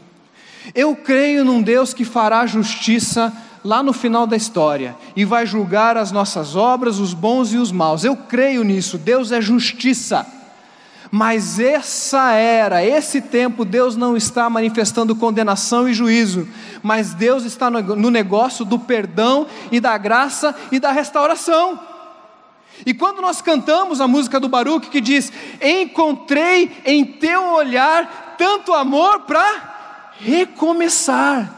[0.74, 3.32] Eu creio num Deus que fará justiça
[3.64, 7.72] lá no final da história e vai julgar as nossas obras, os bons e os
[7.72, 8.04] maus.
[8.04, 8.96] Eu creio nisso.
[8.96, 10.26] Deus é justiça.
[11.10, 16.46] Mas essa era, esse tempo, Deus não está manifestando condenação e juízo,
[16.82, 21.80] mas Deus está no negócio do perdão e da graça e da restauração.
[22.86, 28.72] E quando nós cantamos a música do Baruch que diz: Encontrei em teu olhar tanto
[28.72, 31.54] amor para recomeçar.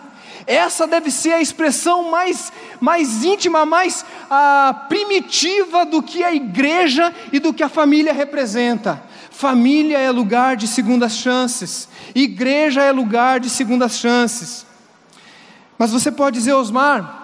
[0.46, 7.14] Essa deve ser a expressão mais, mais íntima, mais ah, primitiva do que a igreja
[7.32, 9.02] e do que a família representa.
[9.30, 14.66] Família é lugar de segundas chances, igreja é lugar de segundas chances.
[15.78, 17.19] Mas você pode dizer, Osmar,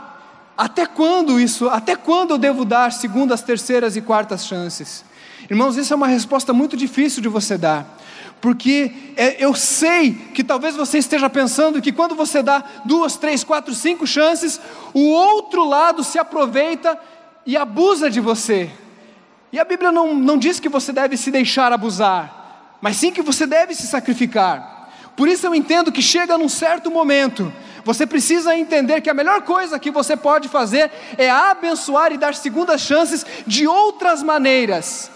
[0.57, 1.69] até quando isso?
[1.69, 5.05] Até quando eu devo dar segundas, terceiras e quartas chances?
[5.51, 7.99] Irmãos, essa é uma resposta muito difícil de você dar,
[8.41, 13.45] porque é, eu sei que talvez você esteja pensando que quando você dá duas, três,
[13.45, 14.61] quatro, cinco chances,
[14.93, 16.99] o outro lado se aproveita
[17.45, 18.71] e abusa de você.
[19.53, 23.23] E a Bíblia não, não diz que você deve se deixar abusar, mas sim que
[23.23, 24.91] você deve se sacrificar.
[25.15, 27.53] Por isso eu entendo que chega num certo momento,
[27.87, 32.35] você precisa entender que a melhor coisa que você pode fazer é abençoar e dar
[32.35, 35.09] segundas chances de outras maneiras.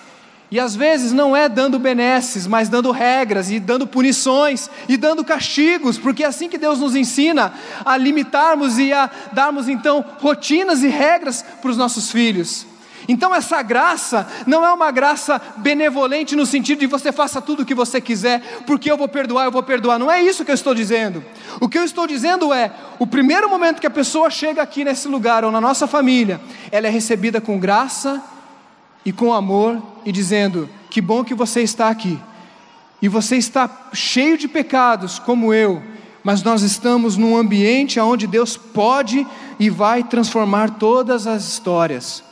[0.53, 5.25] E às vezes não é dando benesses, mas dando regras e dando punições e dando
[5.25, 7.53] castigos, porque é assim que Deus nos ensina
[7.85, 12.70] a limitarmos e a darmos então rotinas e regras para os nossos filhos.
[13.11, 17.67] Então, essa graça não é uma graça benevolente no sentido de você faça tudo o
[17.67, 19.99] que você quiser, porque eu vou perdoar, eu vou perdoar.
[19.99, 21.25] Não é isso que eu estou dizendo.
[21.61, 22.71] O que eu estou dizendo é:
[23.01, 26.87] o primeiro momento que a pessoa chega aqui nesse lugar ou na nossa família, ela
[26.87, 28.23] é recebida com graça
[29.05, 32.17] e com amor e dizendo: que bom que você está aqui.
[33.03, 35.83] E você está cheio de pecados, como eu,
[36.23, 39.27] mas nós estamos num ambiente onde Deus pode
[39.59, 42.30] e vai transformar todas as histórias.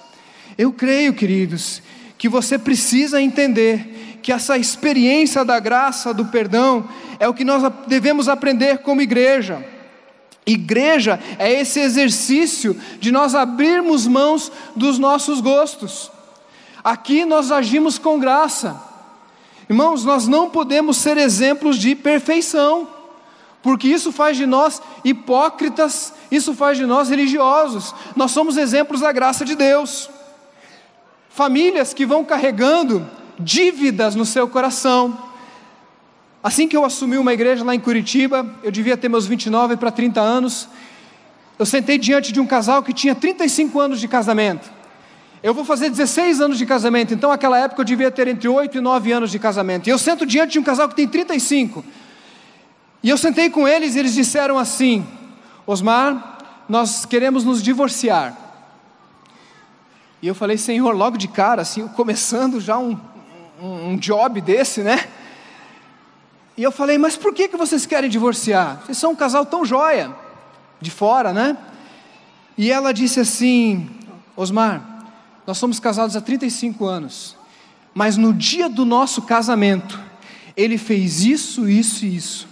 [0.59, 1.81] Eu creio, queridos,
[2.19, 6.89] que você precisa entender que essa experiência da graça, do perdão,
[7.21, 9.65] é o que nós devemos aprender como igreja.
[10.45, 16.11] Igreja é esse exercício de nós abrirmos mãos dos nossos gostos.
[16.83, 18.83] Aqui nós agimos com graça.
[19.71, 22.89] Irmãos, nós não podemos ser exemplos de perfeição,
[23.63, 27.95] porque isso faz de nós hipócritas, isso faz de nós religiosos.
[28.17, 30.09] Nós somos exemplos da graça de Deus.
[31.39, 35.17] Famílias que vão carregando dívidas no seu coração,
[36.43, 39.91] Assim que eu assumi uma igreja lá em Curitiba, eu devia ter meus 29 para
[39.91, 40.69] 30 anos.
[41.59, 44.69] Eu sentei diante de um casal que tinha 35 anos de casamento.
[45.41, 48.79] Eu vou fazer 16 anos de casamento, então naquela época eu devia ter entre 8
[48.79, 49.87] e 9 anos de casamento.
[49.87, 51.85] E eu sento diante de um casal que tem 35.
[53.03, 55.07] E eu sentei com eles e eles disseram assim:
[55.67, 58.48] Osmar, nós queremos nos divorciar.
[60.21, 62.99] E eu falei, Senhor, logo de cara, assim, começando já um,
[63.63, 65.09] um, um job desse, né?
[66.57, 68.83] E eu falei, mas por que, que vocês querem divorciar?
[68.85, 70.13] Vocês são um casal tão joia,
[70.81, 71.57] de fora, né?
[72.57, 73.89] E ela disse assim:
[74.37, 75.07] Osmar,
[75.47, 77.37] nós somos casados há 35 anos,
[77.95, 80.01] mas no dia do nosso casamento,
[80.57, 82.49] ele fez isso, isso e isso.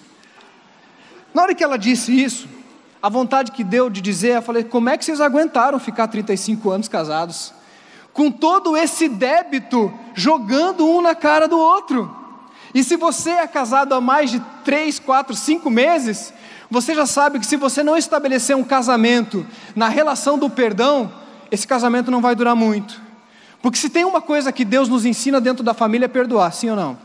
[1.34, 2.48] Na hora que ela disse isso,
[3.02, 6.70] a vontade que deu de dizer, eu falei: como é que vocês aguentaram ficar 35
[6.70, 7.52] anos casados?
[8.16, 12.10] Com todo esse débito jogando um na cara do outro.
[12.74, 16.32] E se você é casado há mais de três, quatro, cinco meses,
[16.70, 21.12] você já sabe que se você não estabelecer um casamento na relação do perdão,
[21.50, 22.98] esse casamento não vai durar muito.
[23.60, 26.70] Porque se tem uma coisa que Deus nos ensina dentro da família é perdoar, sim
[26.70, 26.98] ou não?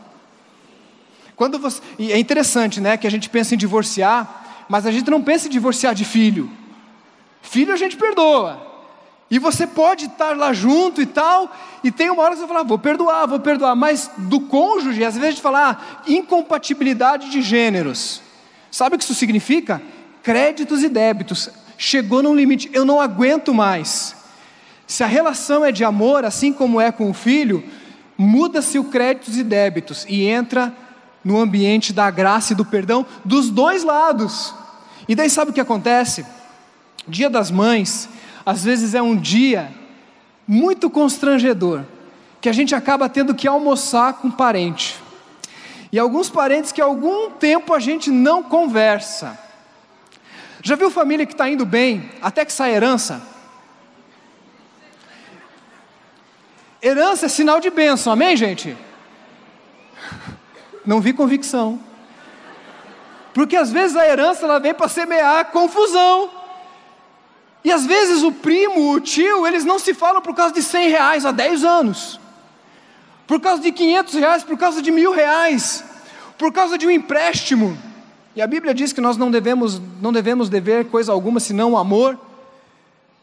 [1.36, 5.10] Quando você, e é interessante, né, que a gente pensa em divorciar, mas a gente
[5.10, 6.50] não pensa em divorciar de filho.
[7.42, 8.71] Filho a gente perdoa.
[9.32, 11.50] E você pode estar lá junto e tal,
[11.82, 15.02] e tem uma hora que você fala, ah, vou perdoar, vou perdoar, mas do cônjuge,
[15.02, 18.20] às vezes de falar ah, incompatibilidade de gêneros.
[18.70, 19.80] Sabe o que isso significa?
[20.22, 21.48] Créditos e débitos.
[21.78, 24.14] Chegou num limite, eu não aguento mais.
[24.86, 27.64] Se a relação é de amor, assim como é com o filho,
[28.18, 30.76] muda-se o créditos e débitos e entra
[31.24, 34.54] no ambiente da graça e do perdão dos dois lados.
[35.08, 36.22] E daí sabe o que acontece?
[37.08, 38.10] Dia das Mães,
[38.44, 39.70] às vezes é um dia
[40.46, 41.82] muito constrangedor,
[42.40, 44.96] que a gente acaba tendo que almoçar com parente.
[45.92, 49.38] E alguns parentes que há algum tempo a gente não conversa.
[50.62, 53.22] Já viu família que está indo bem, até que sai herança?
[56.82, 58.76] Herança é sinal de bênção, amém, gente?
[60.84, 61.78] Não vi convicção.
[63.32, 66.41] Porque às vezes a herança ela vem para semear confusão.
[67.64, 70.90] E às vezes o primo, o tio, eles não se falam por causa de 100
[70.90, 72.20] reais há 10 anos,
[73.26, 75.84] por causa de 500 reais, por causa de mil reais,
[76.36, 77.78] por causa de um empréstimo.
[78.34, 81.76] E a Bíblia diz que nós não devemos, não devemos dever coisa alguma senão o
[81.76, 82.18] amor.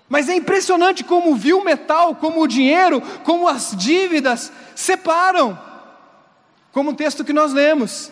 [0.08, 5.60] Mas é impressionante como o vil metal, como o dinheiro, como as dívidas separam,
[6.72, 8.10] como o texto que nós lemos.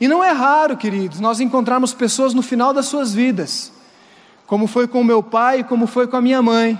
[0.00, 3.72] E não é raro, queridos, nós encontrarmos pessoas no final das suas vidas
[4.48, 6.76] como foi com meu pai, como foi com a minha mãe,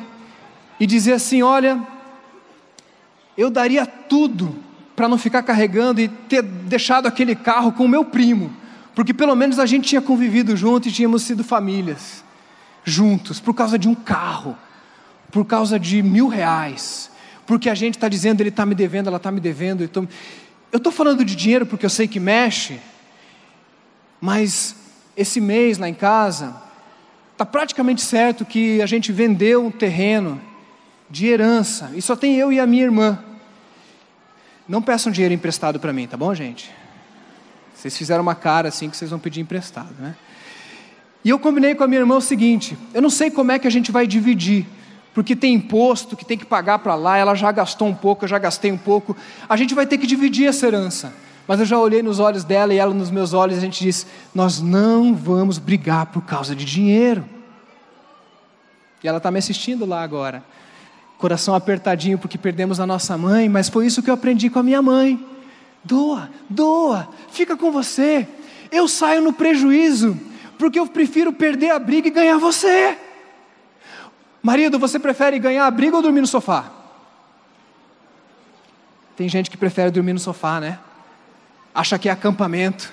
[0.80, 1.78] e dizer assim: olha,
[3.36, 4.56] eu daria tudo
[4.96, 8.50] para não ficar carregando e ter deixado aquele carro com o meu primo,
[8.94, 12.24] porque pelo menos a gente tinha convivido junto e tínhamos sido famílias
[12.82, 14.56] juntos, por causa de um carro,
[15.30, 17.10] por causa de mil reais,
[17.46, 19.82] porque a gente está dizendo ele está me devendo, ela está me devendo.
[19.82, 22.80] Eu estou falando de dinheiro porque eu sei que mexe,
[24.18, 24.74] mas
[25.14, 26.67] esse mês lá em casa,
[27.38, 30.40] Está praticamente certo que a gente vendeu um terreno
[31.08, 33.16] de herança e só tem eu e a minha irmã.
[34.68, 36.68] Não peçam dinheiro emprestado para mim, tá bom, gente?
[37.72, 40.16] Vocês fizeram uma cara assim que vocês vão pedir emprestado, né?
[41.24, 43.68] E eu combinei com a minha irmã o seguinte: eu não sei como é que
[43.68, 44.66] a gente vai dividir,
[45.14, 48.28] porque tem imposto que tem que pagar para lá, ela já gastou um pouco, eu
[48.28, 49.16] já gastei um pouco,
[49.48, 51.14] a gente vai ter que dividir essa herança.
[51.48, 53.82] Mas eu já olhei nos olhos dela e ela nos meus olhos e a gente
[53.82, 57.24] disse: Nós não vamos brigar por causa de dinheiro.
[59.02, 60.44] E ela está me assistindo lá agora.
[61.16, 64.62] Coração apertadinho porque perdemos a nossa mãe, mas foi isso que eu aprendi com a
[64.62, 65.26] minha mãe.
[65.82, 68.28] Doa, doa, fica com você.
[68.70, 70.20] Eu saio no prejuízo,
[70.58, 72.98] porque eu prefiro perder a briga e ganhar você.
[74.42, 76.70] Marido, você prefere ganhar a briga ou dormir no sofá?
[79.16, 80.78] Tem gente que prefere dormir no sofá, né?
[81.78, 82.92] Acha que é acampamento.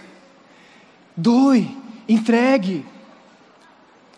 [1.18, 1.76] Doe,
[2.08, 2.86] entregue,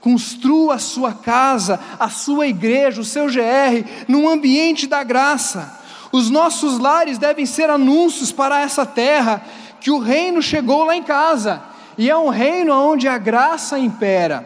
[0.02, 5.80] construa a sua casa, a sua igreja, o seu GR, num ambiente da graça.
[6.12, 9.42] Os nossos lares devem ser anúncios para essa terra
[9.80, 11.64] que o reino chegou lá em casa,
[11.98, 14.46] e é um reino onde a graça impera.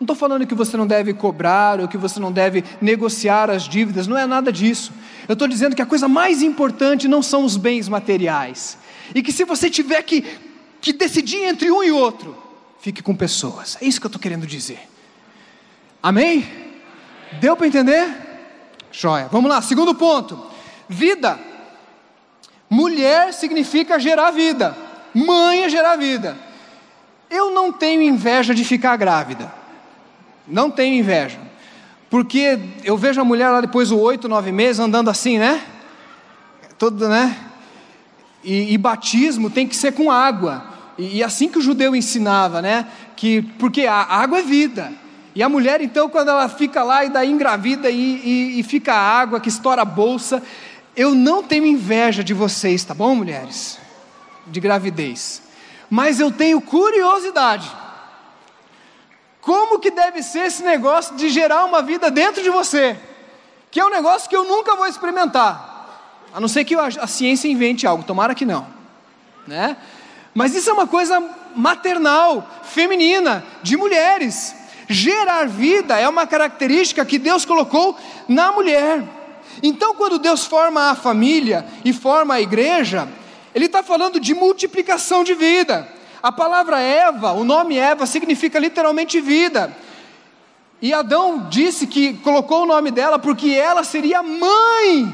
[0.00, 3.64] Não estou falando que você não deve cobrar ou que você não deve negociar as
[3.64, 4.92] dívidas, não é nada disso.
[5.28, 8.78] Eu estou dizendo que a coisa mais importante não são os bens materiais.
[9.14, 10.24] E que se você tiver que,
[10.80, 12.36] que decidir entre um e outro,
[12.80, 13.76] fique com pessoas.
[13.80, 14.80] É isso que eu estou querendo dizer.
[16.02, 16.46] Amém?
[17.40, 18.08] Deu para entender?
[18.90, 19.28] Joia.
[19.30, 20.46] Vamos lá, segundo ponto.
[20.88, 21.38] Vida.
[22.68, 24.76] Mulher significa gerar vida.
[25.14, 26.36] Mãe é gerar vida.
[27.30, 29.52] Eu não tenho inveja de ficar grávida.
[30.46, 31.38] Não tenho inveja.
[32.12, 35.62] Porque eu vejo a mulher lá depois do oito, nove meses andando assim, né?
[36.78, 37.34] Todo, né?
[38.44, 40.62] E, e, batismo tem que ser com água.
[40.98, 42.86] E, e, assim que o judeu ensinava, né?
[43.16, 44.92] Que, porque a água é vida.
[45.34, 49.40] E a mulher, então, quando ela fica lá e daí engravida e, e, fica água
[49.40, 50.42] que estoura a bolsa,
[50.94, 53.78] eu não tenho inveja de vocês, tá bom, mulheres?
[54.46, 55.40] De gravidez.
[55.88, 57.72] Mas eu tenho curiosidade.
[59.42, 62.96] Como que deve ser esse negócio de gerar uma vida dentro de você?
[63.72, 66.28] Que é um negócio que eu nunca vou experimentar.
[66.32, 68.66] A não ser que a ciência invente algo, tomara que não.
[69.44, 69.76] Né?
[70.32, 71.20] Mas isso é uma coisa
[71.56, 74.54] maternal, feminina, de mulheres.
[74.88, 79.02] Gerar vida é uma característica que Deus colocou na mulher.
[79.60, 83.08] Então, quando Deus forma a família e forma a igreja,
[83.52, 85.88] Ele está falando de multiplicação de vida.
[86.22, 89.76] A palavra Eva, o nome Eva, significa literalmente vida.
[90.80, 95.12] E Adão disse que colocou o nome dela porque ela seria mãe,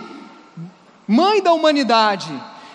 [1.06, 2.30] mãe da humanidade.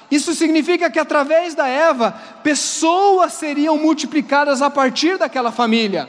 [0.10, 6.08] Isso significa que através da Eva, pessoas seriam multiplicadas a partir daquela família.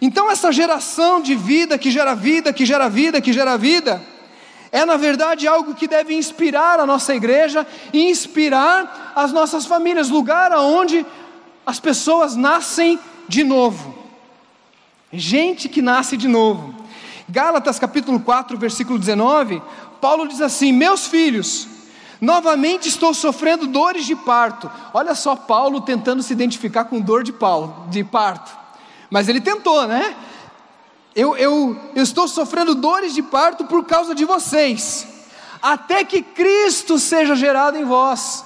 [0.00, 4.02] Então, essa geração de vida, que gera vida, que gera vida, que gera vida,
[4.70, 10.10] é na verdade algo que deve inspirar a nossa igreja e inspirar as nossas famílias,
[10.10, 11.06] lugar onde
[11.66, 13.92] as pessoas nascem de novo.
[15.12, 16.72] Gente que nasce de novo.
[17.28, 19.60] Gálatas capítulo 4, versículo 19,
[20.00, 21.66] Paulo diz assim: Meus filhos,
[22.20, 24.70] novamente estou sofrendo dores de parto.
[24.94, 28.56] Olha só Paulo tentando se identificar com dor de, Paulo, de parto.
[29.10, 30.14] Mas ele tentou, né?
[31.16, 35.08] Eu, eu, eu estou sofrendo dores de parto por causa de vocês,
[35.62, 38.44] até que Cristo seja gerado em vós.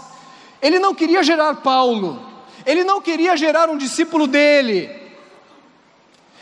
[0.63, 2.30] Ele não queria gerar Paulo,
[2.67, 4.91] ele não queria gerar um discípulo dele.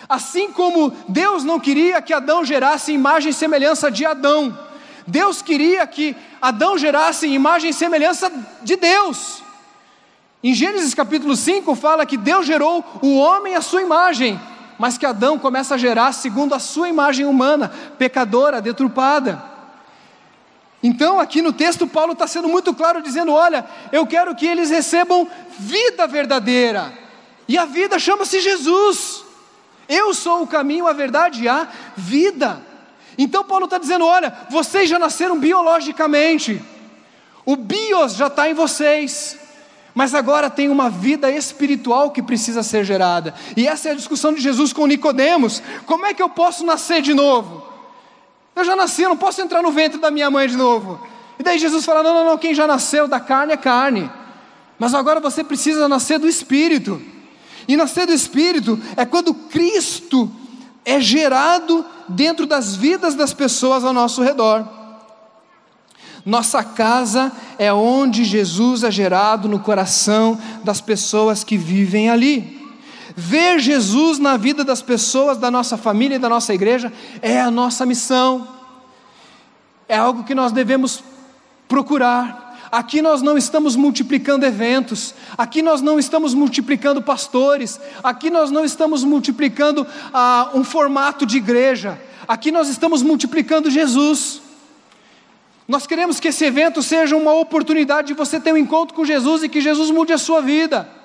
[0.09, 4.59] Assim como Deus não queria que Adão gerasse imagem e semelhança de Adão,
[5.07, 8.31] Deus queria que Adão gerasse imagem e semelhança
[8.63, 9.43] de Deus.
[10.43, 14.41] Em Gênesis capítulo 5 fala que Deus gerou o homem à sua imagem,
[14.79, 19.43] mas que Adão começa a gerar segundo a sua imagem humana, pecadora, deturpada.
[20.83, 24.71] Então, aqui no texto, Paulo está sendo muito claro, dizendo: Olha, eu quero que eles
[24.71, 26.93] recebam vida verdadeira,
[27.49, 29.25] e a vida chama-se Jesus.
[29.89, 31.67] Eu sou o caminho, a verdade e a
[31.97, 32.63] vida.
[33.17, 36.63] Então, Paulo está dizendo: Olha, vocês já nasceram biologicamente,
[37.45, 39.39] o bios já está em vocês
[39.99, 43.35] mas agora tem uma vida espiritual que precisa ser gerada.
[43.57, 45.61] E essa é a discussão de Jesus com Nicodemos.
[45.87, 47.67] Como é que eu posso nascer de novo?
[48.59, 51.01] Eu já nasci, eu não posso entrar no ventre da minha mãe de novo.
[51.39, 54.11] E daí Jesus fala: não, não, não, quem já nasceu da carne é carne.
[54.77, 57.01] Mas agora você precisa nascer do Espírito.
[57.69, 60.29] E nascer do Espírito é quando Cristo
[60.85, 64.67] é gerado dentro das vidas das pessoas ao nosso redor.
[66.27, 67.31] Nossa casa
[67.61, 72.58] é onde Jesus é gerado no coração das pessoas que vivem ali.
[73.21, 77.51] Ver Jesus na vida das pessoas da nossa família e da nossa igreja é a
[77.51, 78.47] nossa missão,
[79.89, 81.03] é algo que nós devemos
[81.67, 82.57] procurar.
[82.71, 88.65] Aqui nós não estamos multiplicando eventos, aqui nós não estamos multiplicando pastores, aqui nós não
[88.65, 94.41] estamos multiplicando ah, um formato de igreja, aqui nós estamos multiplicando Jesus.
[95.67, 99.43] Nós queremos que esse evento seja uma oportunidade de você ter um encontro com Jesus
[99.43, 100.98] e que Jesus mude a sua vida.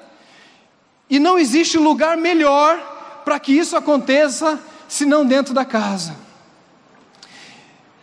[1.09, 6.15] E não existe lugar melhor para que isso aconteça senão dentro da casa.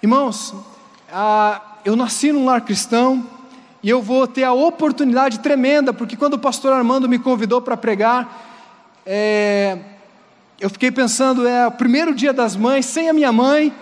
[0.03, 0.55] Irmãos,
[1.13, 3.27] ah, eu nasci num lar cristão
[3.83, 7.77] e eu vou ter a oportunidade tremenda, porque quando o pastor Armando me convidou para
[7.77, 8.47] pregar,
[9.07, 9.79] é,
[10.59, 13.75] eu fiquei pensando, é o primeiro dia das mães, sem a minha mãe,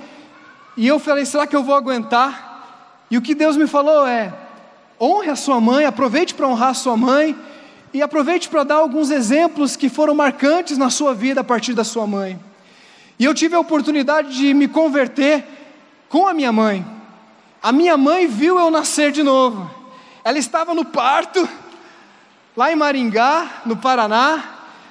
[0.77, 2.49] e eu falei, será que eu vou aguentar?
[3.11, 4.33] E o que Deus me falou é:
[5.01, 7.37] honre a sua mãe, aproveite para honrar a sua mãe
[7.99, 11.83] e aproveite para dar alguns exemplos que foram marcantes na sua vida a partir da
[11.83, 12.39] sua mãe.
[13.19, 15.45] E eu tive a oportunidade de me converter
[16.09, 16.87] com a minha mãe.
[17.61, 19.69] A minha mãe viu eu nascer de novo.
[20.23, 21.49] Ela estava no parto,
[22.57, 24.45] lá em Maringá, no Paraná,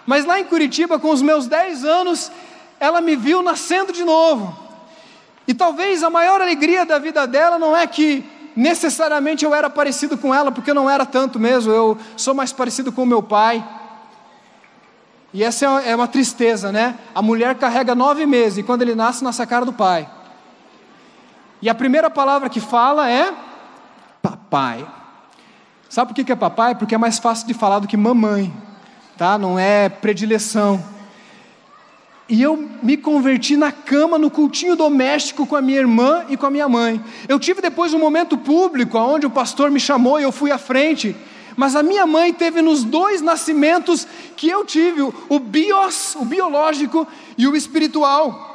[0.05, 2.30] mas lá em Curitiba, com os meus 10 anos,
[2.78, 4.53] ela me viu nascendo de novo.
[5.47, 8.26] E talvez a maior alegria da vida dela não é que
[8.58, 12.51] necessariamente eu era parecido com ela, porque eu não era tanto mesmo, eu sou mais
[12.51, 13.64] parecido com o meu pai.
[15.32, 16.97] E essa é uma tristeza, né?
[17.14, 20.10] A mulher carrega nove meses e quando ele nasce, nasce a cara do pai.
[21.62, 23.32] E a primeira palavra que fala é
[24.24, 24.88] papai.
[25.88, 26.74] Sabe por que é papai?
[26.74, 28.51] Porque é mais fácil de falar do que mamãe,
[29.18, 29.38] tá?
[29.38, 30.84] Não é predileção.
[32.30, 36.46] E eu me converti na cama, no cultinho doméstico com a minha irmã e com
[36.46, 37.02] a minha mãe.
[37.28, 40.58] Eu tive depois um momento público, onde o pastor me chamou e eu fui à
[40.58, 41.16] frente.
[41.56, 44.06] Mas a minha mãe teve nos dois nascimentos
[44.36, 47.08] que eu tive, o bios, o biológico
[47.38, 48.48] e o espiritual.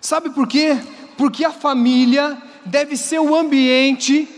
[0.00, 0.78] Sabe por quê?
[1.16, 4.28] Porque a família deve ser o ambiente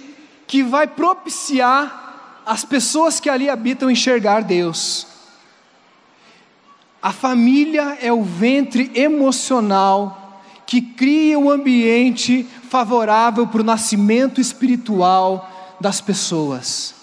[0.46, 5.13] que vai propiciar as pessoas que ali habitam enxergar Deus.
[7.04, 14.40] A família é o ventre emocional que cria o um ambiente favorável para o nascimento
[14.40, 16.94] espiritual das pessoas.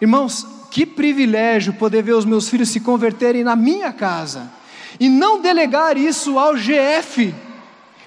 [0.00, 4.50] Irmãos, que privilégio poder ver os meus filhos se converterem na minha casa
[4.98, 7.32] e não delegar isso ao GF.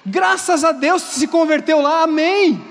[0.04, 2.62] Graças a Deus se converteu lá, amém.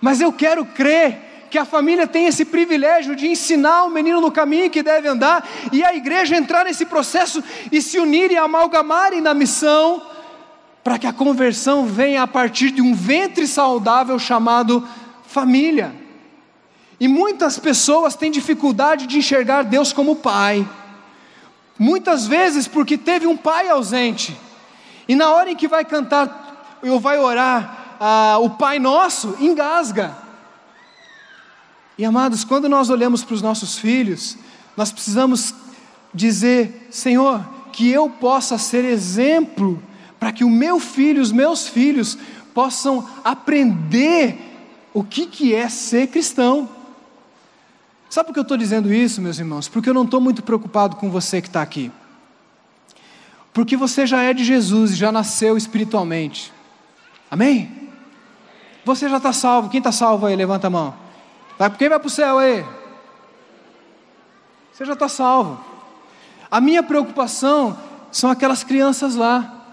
[0.00, 1.25] Mas eu quero crer
[1.56, 5.48] que a família tem esse privilégio de ensinar o menino no caminho que deve andar
[5.72, 7.42] e a igreja entrar nesse processo
[7.72, 10.02] e se unir e amalgamarem na missão,
[10.84, 14.86] para que a conversão venha a partir de um ventre saudável chamado
[15.26, 15.94] família.
[17.00, 20.68] E muitas pessoas têm dificuldade de enxergar Deus como pai,
[21.78, 24.36] muitas vezes porque teve um pai ausente,
[25.08, 30.25] e na hora em que vai cantar ou vai orar ah, o Pai Nosso, engasga.
[31.98, 34.36] E amados, quando nós olhamos para os nossos filhos,
[34.76, 35.54] nós precisamos
[36.12, 39.82] dizer: Senhor, que eu possa ser exemplo,
[40.18, 42.18] para que o meu filho, os meus filhos,
[42.54, 44.38] possam aprender
[44.92, 46.68] o que, que é ser cristão.
[48.08, 49.68] Sabe por que eu estou dizendo isso, meus irmãos?
[49.68, 51.90] Porque eu não estou muito preocupado com você que está aqui.
[53.52, 56.52] Porque você já é de Jesus e já nasceu espiritualmente.
[57.30, 57.90] Amém?
[58.84, 59.68] Você já está salvo.
[59.68, 60.36] Quem está salvo aí?
[60.36, 61.05] Levanta a mão.
[61.58, 62.64] Vai, quem vai para o céu aí?
[64.72, 65.58] Você já está salvo.
[66.50, 67.78] A minha preocupação
[68.12, 69.64] são aquelas crianças lá.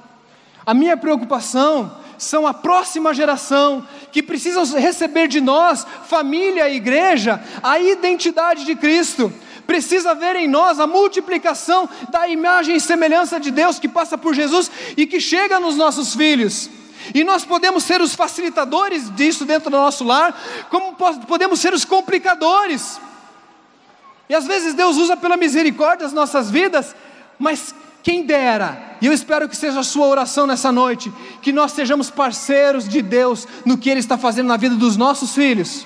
[0.66, 7.44] A minha preocupação são a próxima geração que precisam receber de nós, família e igreja,
[7.62, 9.32] a identidade de Cristo.
[9.68, 14.34] Precisa ver em nós a multiplicação da imagem e semelhança de Deus que passa por
[14.34, 16.70] Jesus e que chega nos nossos filhos.
[17.14, 20.36] E nós podemos ser os facilitadores disso dentro do nosso lar,
[20.70, 20.96] como
[21.28, 23.00] podemos ser os complicadores.
[24.30, 26.96] E às vezes Deus usa pela misericórdia as nossas vidas,
[27.38, 27.74] mas
[28.04, 32.10] quem dera, e eu espero que seja a sua oração nessa noite, que nós sejamos
[32.10, 35.86] parceiros de Deus no que Ele está fazendo na vida dos nossos filhos.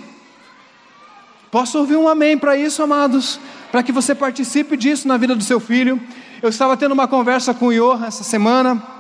[1.51, 3.39] Posso ouvir um amém para isso, amados?
[3.72, 6.01] Para que você participe disso na vida do seu filho.
[6.41, 8.97] Eu estava tendo uma conversa com o Ior essa semana.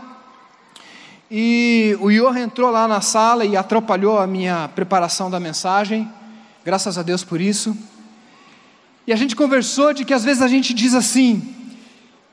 [1.29, 6.09] E o Ior entrou lá na sala e atrapalhou a minha preparação da mensagem.
[6.63, 7.77] Graças a Deus por isso.
[9.05, 11.53] E a gente conversou de que às vezes a gente diz assim: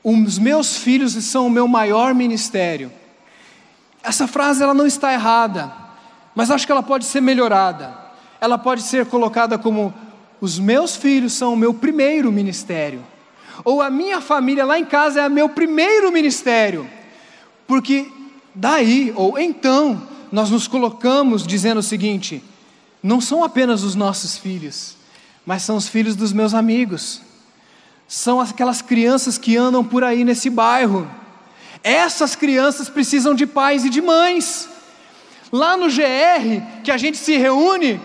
[0.01, 2.91] os meus filhos são o meu maior ministério.
[4.01, 5.73] Essa frase ela não está errada,
[6.33, 7.93] mas acho que ela pode ser melhorada.
[8.39, 9.93] Ela pode ser colocada como
[10.39, 13.03] os meus filhos são o meu primeiro ministério.
[13.63, 16.87] Ou a minha família lá em casa é o meu primeiro ministério.
[17.65, 18.11] Porque
[18.55, 20.01] Daí, ou então,
[20.31, 22.41] nós nos colocamos dizendo o seguinte:
[23.03, 24.95] não são apenas os nossos filhos,
[25.45, 27.21] mas são os filhos dos meus amigos,
[28.07, 31.05] são aquelas crianças que andam por aí nesse bairro.
[31.83, 34.69] Essas crianças precisam de pais e de mães.
[35.51, 38.01] Lá no GR, que a gente se reúne,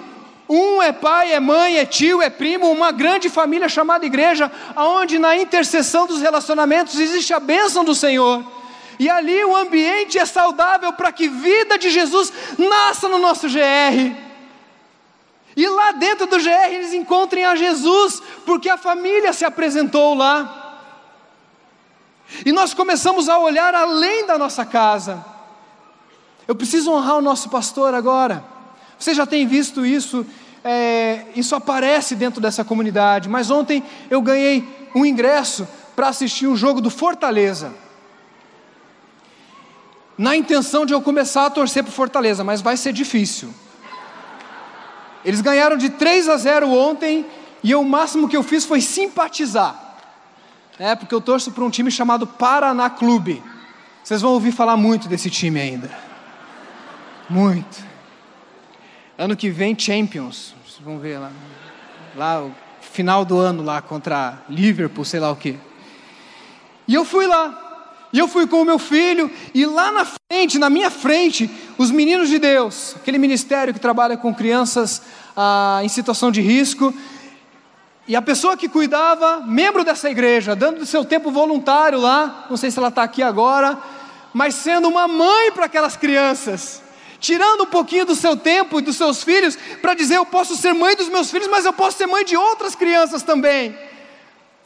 [0.49, 5.19] um é pai, é mãe, é tio, é primo, uma grande família chamada igreja, onde
[5.19, 8.45] na interseção dos relacionamentos existe a bênção do Senhor
[9.01, 14.15] e ali o ambiente é saudável para que vida de Jesus nasça no nosso GR.
[15.57, 20.83] E lá dentro do GR eles encontrem a Jesus, porque a família se apresentou lá.
[22.45, 25.25] E nós começamos a olhar além da nossa casa.
[26.47, 28.45] Eu preciso honrar o nosso pastor agora.
[28.99, 30.27] Você já tem visto isso,
[30.63, 33.31] é, isso aparece dentro dessa comunidade.
[33.31, 37.73] Mas ontem eu ganhei um ingresso para assistir um jogo do Fortaleza
[40.21, 43.55] na intenção de eu começar a torcer para Fortaleza, mas vai ser difícil.
[45.25, 47.25] Eles ganharam de 3 a 0 ontem
[47.63, 49.97] e eu, o máximo que eu fiz foi simpatizar.
[50.79, 53.43] É, porque eu torço para um time chamado Paraná Clube.
[54.05, 55.91] Vocês vão ouvir falar muito desse time ainda.
[57.27, 57.83] Muito.
[59.17, 60.55] Ano que vem, Champions.
[60.67, 61.33] Vocês vão ver lá.
[62.15, 62.47] Lá,
[62.83, 65.57] final do ano, lá contra Liverpool, sei lá o quê.
[66.87, 67.70] E eu fui lá.
[68.13, 71.49] E eu fui com o meu filho, e lá na frente, na minha frente,
[71.79, 75.01] os meninos de Deus, aquele ministério que trabalha com crianças
[75.37, 76.93] ah, em situação de risco,
[78.09, 82.69] e a pessoa que cuidava, membro dessa igreja, dando seu tempo voluntário lá, não sei
[82.69, 83.79] se ela está aqui agora,
[84.35, 86.83] mas sendo uma mãe para aquelas crianças,
[87.21, 90.73] tirando um pouquinho do seu tempo e dos seus filhos, para dizer: eu posso ser
[90.73, 93.77] mãe dos meus filhos, mas eu posso ser mãe de outras crianças também.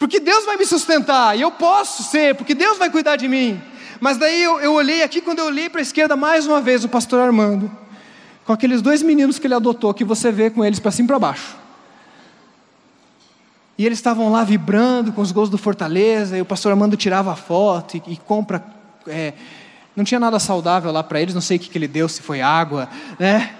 [0.05, 3.59] Porque Deus vai me sustentar, e eu posso ser, porque Deus vai cuidar de mim.
[3.99, 6.85] Mas daí eu, eu olhei aqui, quando eu olhei para a esquerda, mais uma vez,
[6.85, 7.73] o pastor Armando,
[8.45, 11.09] com aqueles dois meninos que ele adotou, que você vê com eles para cima e
[11.09, 11.57] para baixo.
[13.79, 17.35] E eles estavam lá vibrando com os gols do Fortaleza, e o pastor Armando tirava
[17.35, 18.63] foto e, e compra.
[19.07, 19.33] É,
[19.97, 22.21] não tinha nada saudável lá para eles, não sei o que, que ele deu, se
[22.21, 23.55] foi água, né?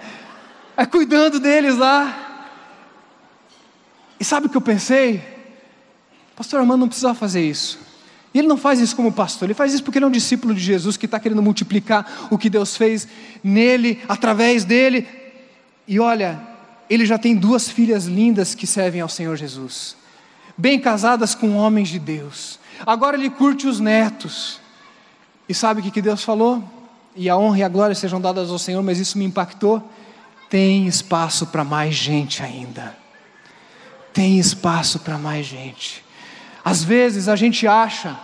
[0.77, 2.53] É, cuidando deles lá.
[4.19, 5.33] E sabe o que eu pensei?
[6.35, 7.79] Pastor Armando não precisava fazer isso.
[8.33, 10.53] E ele não faz isso como pastor, ele faz isso porque ele é um discípulo
[10.53, 13.07] de Jesus que está querendo multiplicar o que Deus fez
[13.41, 15.07] nele, através dele.
[15.87, 16.41] E olha,
[16.89, 19.95] ele já tem duas filhas lindas que servem ao Senhor Jesus,
[20.57, 22.59] bem casadas com homens de Deus.
[22.85, 24.59] Agora ele curte os netos.
[25.47, 26.63] E sabe o que Deus falou?
[27.15, 29.81] E a honra e a glória sejam dadas ao Senhor, mas isso me impactou.
[30.49, 32.97] Tem espaço para mais gente ainda.
[34.11, 36.04] Tem espaço para mais gente.
[36.65, 38.17] Às vezes a gente acha,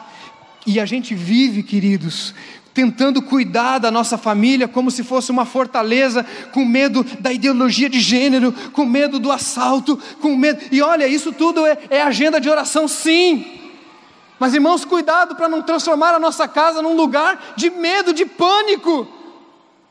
[0.65, 2.33] e a gente vive, queridos,
[2.73, 7.99] tentando cuidar da nossa família como se fosse uma fortaleza, com medo da ideologia de
[7.99, 10.59] gênero, com medo do assalto, com medo.
[10.71, 13.45] E olha, isso tudo é, é agenda de oração, sim.
[14.39, 19.07] Mas irmãos, cuidado para não transformar a nossa casa num lugar de medo, de pânico.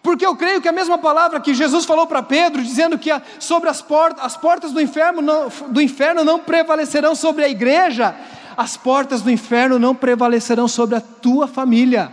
[0.03, 3.69] Porque eu creio que a mesma palavra que Jesus falou para Pedro, dizendo que sobre
[3.69, 8.17] as portas, as portas do inferno, não, do inferno não prevalecerão sobre a igreja,
[8.57, 12.13] as portas do inferno não prevalecerão sobre a tua família.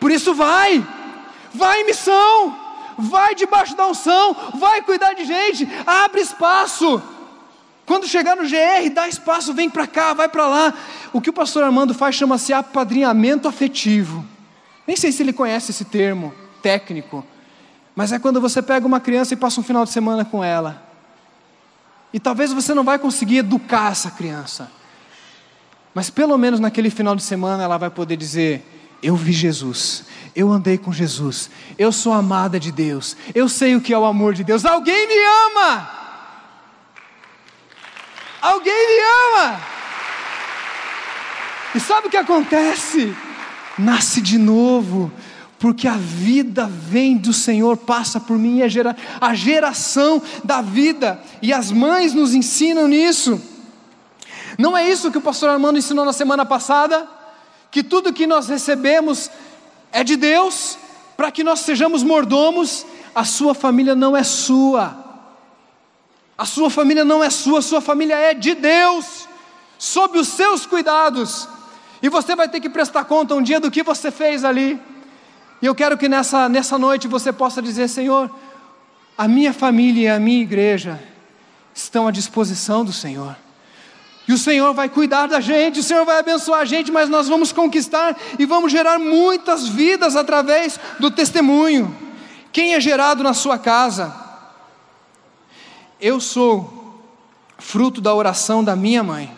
[0.00, 0.86] Por isso, vai,
[1.52, 2.56] vai em missão,
[2.98, 7.02] vai debaixo da unção, vai cuidar de gente, abre espaço.
[7.86, 10.74] Quando chegar no GR, dá espaço, vem para cá, vai para lá.
[11.12, 14.24] O que o pastor Armando faz chama-se apadrinhamento afetivo.
[14.86, 17.24] Nem sei se ele conhece esse termo técnico,
[17.94, 20.82] mas é quando você pega uma criança e passa um final de semana com ela.
[22.12, 24.70] E talvez você não vai conseguir educar essa criança.
[25.94, 28.66] Mas pelo menos naquele final de semana ela vai poder dizer:
[29.00, 33.80] Eu vi Jesus, eu andei com Jesus, eu sou amada de Deus, eu sei o
[33.80, 34.64] que é o amor de Deus.
[34.64, 35.14] Alguém me
[35.46, 35.88] ama!
[38.42, 39.60] Alguém me ama!
[41.76, 43.14] E sabe o que acontece?
[43.78, 45.10] Nasce de novo,
[45.58, 51.20] porque a vida vem do Senhor, passa por mim, a, gera, a geração da vida,
[51.40, 53.40] e as mães nos ensinam nisso.
[54.58, 57.08] Não é isso que o pastor Armando ensinou na semana passada?
[57.70, 59.30] Que tudo que nós recebemos
[59.92, 60.78] é de Deus,
[61.16, 65.04] para que nós sejamos mordomos, a sua família não é sua.
[66.36, 69.28] A sua família não é sua, a sua família é de Deus,
[69.78, 71.48] sob os seus cuidados.
[72.02, 74.80] E você vai ter que prestar conta um dia do que você fez ali.
[75.62, 78.30] E eu quero que nessa, nessa noite você possa dizer: Senhor,
[79.16, 81.00] a minha família e a minha igreja
[81.72, 83.36] estão à disposição do Senhor.
[84.26, 87.28] E o Senhor vai cuidar da gente, o Senhor vai abençoar a gente, mas nós
[87.28, 91.94] vamos conquistar e vamos gerar muitas vidas através do testemunho.
[92.50, 94.14] Quem é gerado na sua casa?
[96.00, 97.02] Eu sou
[97.58, 99.30] fruto da oração da minha mãe.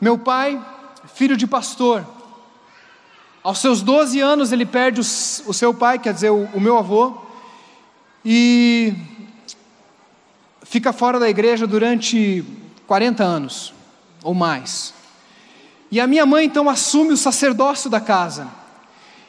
[0.00, 0.60] Meu pai,
[1.14, 2.06] filho de pastor,
[3.42, 7.18] aos seus 12 anos ele perde o, seu pai, quer dizer, o meu avô,
[8.24, 8.94] e
[10.62, 12.44] fica fora da igreja durante
[12.90, 13.72] 40 anos
[14.20, 14.92] ou mais.
[15.92, 18.48] E a minha mãe então assume o sacerdócio da casa.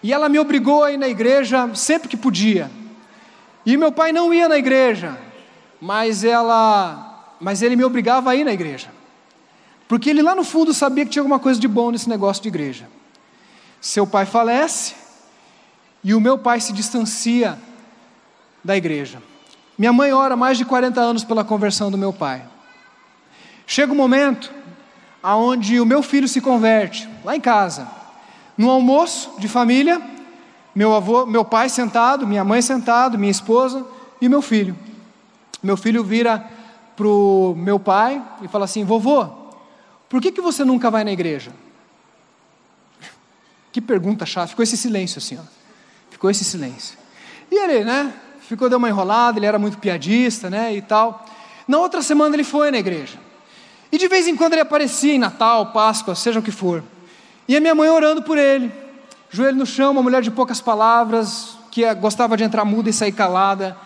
[0.02, 2.72] E ela me obrigou a ir na igreja sempre que podia.
[3.64, 5.16] E meu pai não ia na igreja,
[5.80, 8.88] mas ela, mas ele me obrigava a ir na igreja.
[9.88, 12.50] Porque ele lá no fundo sabia que tinha alguma coisa de bom nesse negócio de
[12.50, 12.90] igreja.
[13.80, 14.96] Seu pai falece
[16.04, 17.60] e o meu pai se distancia
[18.64, 19.22] da igreja.
[19.78, 22.50] Minha mãe ora mais de 40 anos pela conversão do meu pai.
[23.72, 24.52] Chega um momento
[25.24, 27.88] aonde o meu filho se converte, lá em casa,
[28.58, 30.02] no almoço de família,
[30.76, 33.88] meu avô, meu pai sentado, minha mãe sentado, minha esposa
[34.20, 34.78] e meu filho.
[35.64, 36.46] Meu filho vira
[36.98, 39.26] pro meu pai e fala assim: "Vovô,
[40.10, 41.54] por que que você nunca vai na igreja?"
[43.72, 44.48] Que pergunta chata.
[44.48, 45.44] Ficou esse silêncio assim, ó.
[46.10, 46.98] Ficou esse silêncio.
[47.50, 48.14] E ele, né?
[48.42, 50.76] Ficou, deu uma enrolada, ele era muito piadista, né?
[50.76, 51.26] E tal.
[51.66, 53.31] Na outra semana ele foi na igreja.
[53.92, 56.84] E de vez em quando ele aparecia em Natal, Páscoa, seja o que for.
[57.48, 58.72] E a minha mãe orando por ele.
[59.30, 63.12] Joelho no chão, uma mulher de poucas palavras, que gostava de entrar muda e sair
[63.12, 63.78] calada.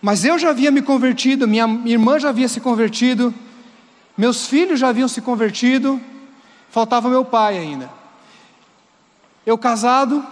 [0.00, 3.34] Mas eu já havia me convertido, minha irmã já havia se convertido,
[4.16, 6.00] meus filhos já haviam se convertido,
[6.70, 7.90] faltava meu pai ainda.
[9.44, 10.24] Eu casado,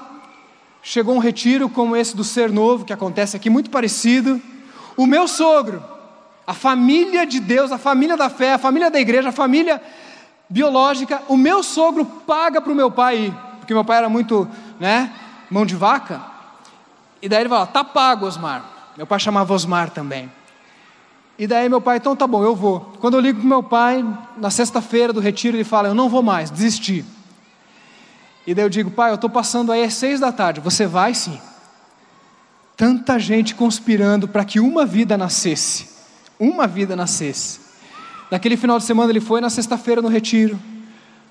[0.82, 4.40] chegou um retiro como esse do Ser Novo, que acontece aqui, muito parecido.
[4.96, 5.82] O meu sogro,
[6.46, 9.80] a família de Deus, a família da fé, a família da igreja, a família
[10.48, 14.48] biológica, o meu sogro paga para o meu pai ir, porque meu pai era muito,
[14.78, 15.10] né,
[15.50, 16.20] mão de vaca.
[17.22, 18.62] E daí ele fala: tá pago, Osmar.
[18.96, 20.30] Meu pai chamava Osmar também.
[21.38, 22.92] E daí meu pai, então tá bom, eu vou.
[23.00, 24.04] Quando eu ligo para meu pai,
[24.36, 27.04] na sexta-feira do retiro, ele fala: eu não vou mais, desisti.
[28.46, 31.14] E daí eu digo: pai, eu estou passando aí às seis da tarde, você vai
[31.14, 31.40] sim.
[32.76, 35.93] Tanta gente conspirando para que uma vida nascesse
[36.50, 37.60] uma vida nascesse.
[38.30, 40.58] Naquele final de semana ele foi na sexta-feira no retiro.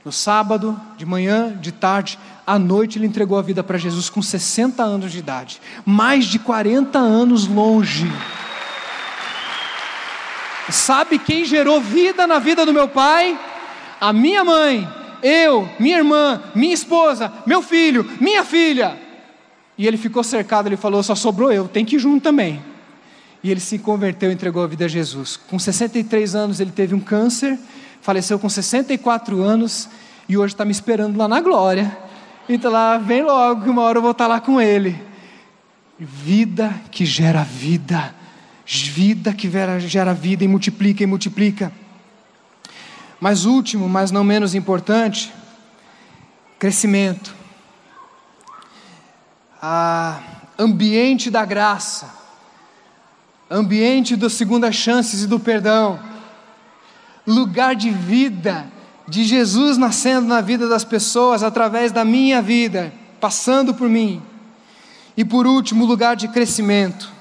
[0.05, 4.21] No sábado, de manhã, de tarde, à noite ele entregou a vida para Jesus com
[4.21, 5.61] 60 anos de idade.
[5.85, 8.11] Mais de 40 anos longe.
[10.69, 13.39] Sabe quem gerou vida na vida do meu pai?
[13.99, 14.87] A minha mãe,
[15.21, 18.97] eu, minha irmã, minha esposa, meu filho, minha filha.
[19.77, 22.61] E ele ficou cercado, ele falou: só sobrou eu, tem que ir junto também.
[23.43, 25.35] E ele se converteu e entregou a vida a Jesus.
[25.35, 27.59] Com 63 anos ele teve um câncer,
[28.01, 29.89] faleceu com 64 anos
[30.29, 31.95] e hoje está me esperando lá na glória.
[32.47, 34.97] Então lá, vem logo que uma hora eu vou estar tá lá com ele.
[35.99, 38.15] Vida que gera vida,
[38.65, 41.71] vida que gera vida e multiplica e multiplica.
[43.19, 45.33] Mas último, mas não menos importante,
[46.57, 47.35] crescimento.
[49.61, 50.21] A
[50.57, 52.22] ambiente da graça
[53.53, 55.99] ambiente das segundas chances e do perdão,
[57.25, 58.67] lugar de vida
[59.07, 64.21] de Jesus nascendo na vida das pessoas através da minha vida, passando por mim.
[65.15, 67.11] E por último, lugar de crescimento.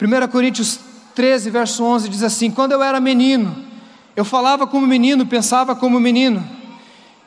[0.00, 0.80] 1 Coríntios
[1.14, 3.64] 13, verso 11 diz assim: Quando eu era menino,
[4.14, 6.46] eu falava como menino, pensava como menino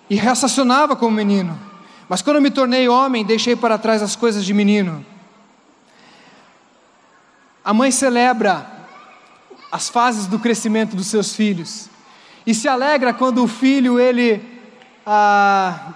[0.09, 1.59] e raciocinava como menino.
[2.07, 5.05] Mas quando eu me tornei homem, deixei para trás as coisas de menino.
[7.69, 8.65] A mãe celebra
[9.71, 11.87] as fases do crescimento dos seus filhos
[12.43, 14.43] e se alegra quando o filho ele
[15.05, 15.93] ah,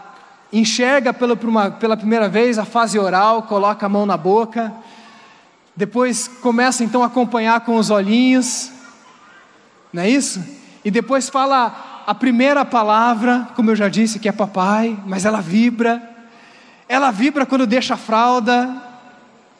[0.53, 1.35] enxerga pela,
[1.71, 4.71] pela primeira vez a fase oral, coloca a mão na boca,
[5.75, 8.71] depois começa então a acompanhar com os olhinhos,
[9.91, 10.45] não é isso?
[10.85, 15.41] E depois fala a primeira palavra, como eu já disse, que é papai, mas ela
[15.41, 16.07] vibra,
[16.87, 18.79] ela vibra quando deixa a fralda,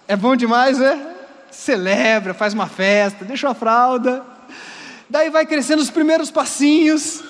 [0.07, 1.12] é bom demais, né?
[1.53, 4.25] Celebra, faz uma festa, deixa a fralda,
[5.09, 7.23] daí vai crescendo os primeiros passinhos,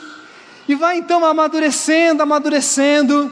[0.67, 3.30] e vai então amadurecendo, amadurecendo.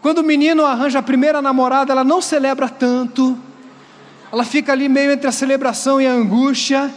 [0.00, 3.38] Quando o menino arranja a primeira namorada, ela não celebra tanto,
[4.32, 6.90] ela fica ali meio entre a celebração e a angústia,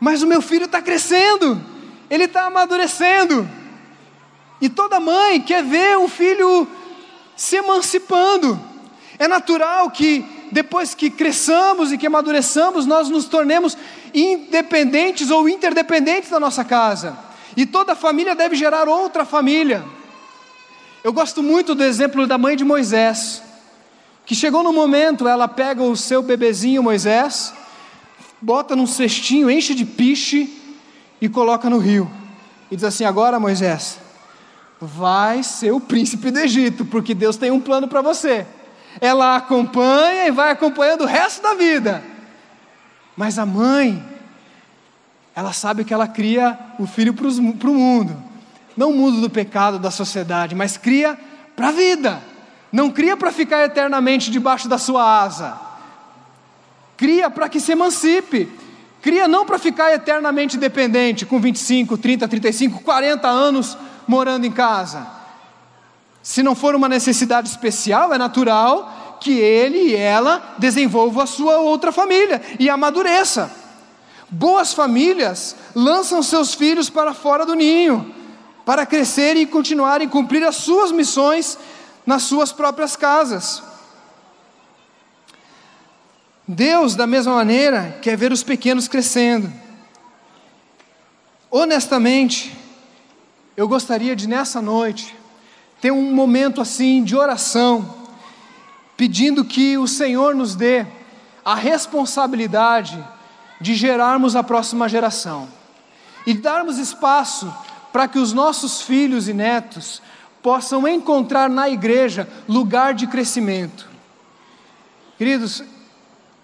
[0.00, 1.60] mas o meu filho está crescendo,
[2.08, 3.48] ele está amadurecendo,
[4.60, 6.66] e toda mãe quer ver o filho
[7.36, 8.58] se emancipando.
[9.18, 13.76] É natural que depois que cresçamos e que amadureçamos, nós nos tornemos
[14.14, 17.16] independentes ou interdependentes da nossa casa.
[17.56, 19.84] E toda família deve gerar outra família.
[21.02, 23.42] Eu gosto muito do exemplo da mãe de Moisés,
[24.26, 27.54] que chegou no momento, ela pega o seu bebezinho Moisés,
[28.40, 30.52] bota num cestinho, enche de piche
[31.20, 32.10] e coloca no rio.
[32.70, 33.98] E diz assim: Agora, Moisés,
[34.80, 38.46] vai ser o príncipe do Egito, porque Deus tem um plano para você
[39.00, 42.02] ela acompanha e vai acompanhando o resto da vida.
[43.16, 44.02] Mas a mãe,
[45.34, 48.16] ela sabe que ela cria o filho para o mundo,
[48.76, 51.18] não o mundo do pecado, da sociedade, mas cria
[51.56, 52.22] para a vida,
[52.72, 55.58] não cria para ficar eternamente debaixo da sua asa,
[56.96, 58.48] cria para que se emancipe,
[59.02, 63.76] cria não para ficar eternamente dependente, com 25, 30, 35, 40 anos
[64.06, 65.17] morando em casa
[66.28, 71.56] se não for uma necessidade especial, é natural que ele e ela desenvolvam a sua
[71.56, 73.50] outra família e amadureça.
[74.28, 78.14] Boas famílias lançam seus filhos para fora do ninho,
[78.66, 81.58] para crescerem e continuarem a cumprir as suas missões
[82.04, 83.62] nas suas próprias casas.
[86.46, 89.50] Deus, da mesma maneira, quer ver os pequenos crescendo.
[91.50, 92.54] Honestamente,
[93.56, 95.16] eu gostaria de nessa noite
[95.80, 97.94] ter um momento assim de oração,
[98.96, 100.86] pedindo que o Senhor nos dê
[101.44, 103.02] a responsabilidade
[103.60, 105.48] de gerarmos a próxima geração
[106.26, 107.52] e darmos espaço
[107.92, 110.02] para que os nossos filhos e netos
[110.42, 113.88] possam encontrar na igreja lugar de crescimento.
[115.16, 115.62] Queridos,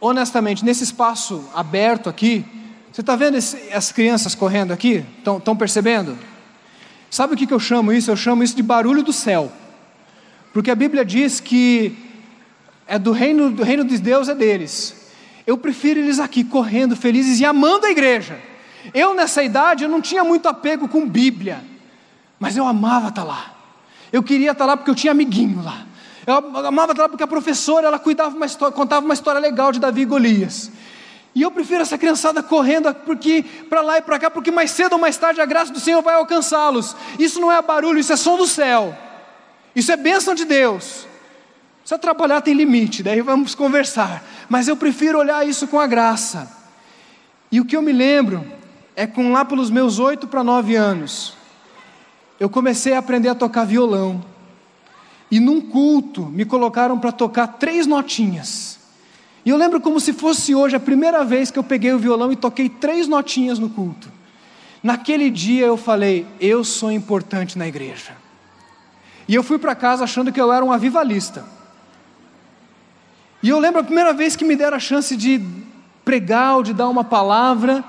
[0.01, 2.45] honestamente, nesse espaço aberto aqui,
[2.91, 5.05] você está vendo esse, as crianças correndo aqui?
[5.18, 6.16] Estão percebendo?
[7.15, 8.11] Sabe o que, eu chamo isso?
[8.11, 9.53] Eu chamo isso de barulho do céu.
[10.53, 11.97] Porque a Bíblia diz que
[12.89, 15.12] é do reino, do reino de Deus é deles.
[15.47, 18.37] Eu prefiro eles aqui correndo, felizes e amando a igreja.
[18.93, 21.62] Eu nessa idade eu não tinha muito apego com Bíblia,
[22.41, 23.55] mas eu amava estar lá.
[24.12, 25.87] Eu queria estar lá porque eu tinha amiguinho lá.
[26.27, 26.35] Eu
[26.67, 29.79] amava estar lá porque a professora ela cuidava uma história, contava uma história legal de
[29.79, 30.69] Davi e Golias.
[31.35, 34.93] E eu prefiro essa criançada correndo porque para lá e para cá, porque mais cedo
[34.93, 36.95] ou mais tarde a graça do Senhor vai alcançá-los.
[37.18, 38.97] Isso não é barulho, isso é som do céu.
[39.74, 41.07] Isso é bênção de Deus.
[41.80, 44.24] Precisa trabalhar tem limite, daí vamos conversar.
[44.49, 46.49] Mas eu prefiro olhar isso com a graça.
[47.51, 48.47] E o que eu me lembro
[48.95, 51.35] é com lá pelos meus oito para nove anos,
[52.39, 54.24] eu comecei a aprender a tocar violão.
[55.30, 58.78] E num culto me colocaram para tocar três notinhas.
[59.45, 62.33] E eu lembro como se fosse hoje a primeira vez que eu peguei o violão
[62.33, 64.11] e toquei três notinhas no culto.
[64.83, 68.13] Naquele dia eu falei: eu sou importante na igreja.
[69.29, 71.45] E eu fui para casa achando que eu era um avivalista.
[73.43, 75.41] E eu lembro a primeira vez que me deram a chance de
[76.05, 77.85] pregar ou de dar uma palavra,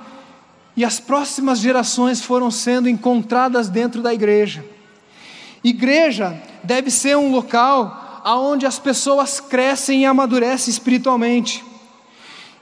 [0.76, 4.66] e as próximas gerações foram sendo encontradas dentro da igreja.
[5.64, 11.64] Igreja deve ser um local onde as pessoas crescem e amadurecem espiritualmente.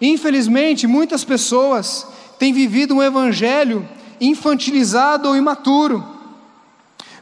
[0.02, 2.06] Infelizmente, muitas pessoas
[2.38, 3.88] têm vivido um evangelho
[4.20, 6.06] infantilizado ou imaturo.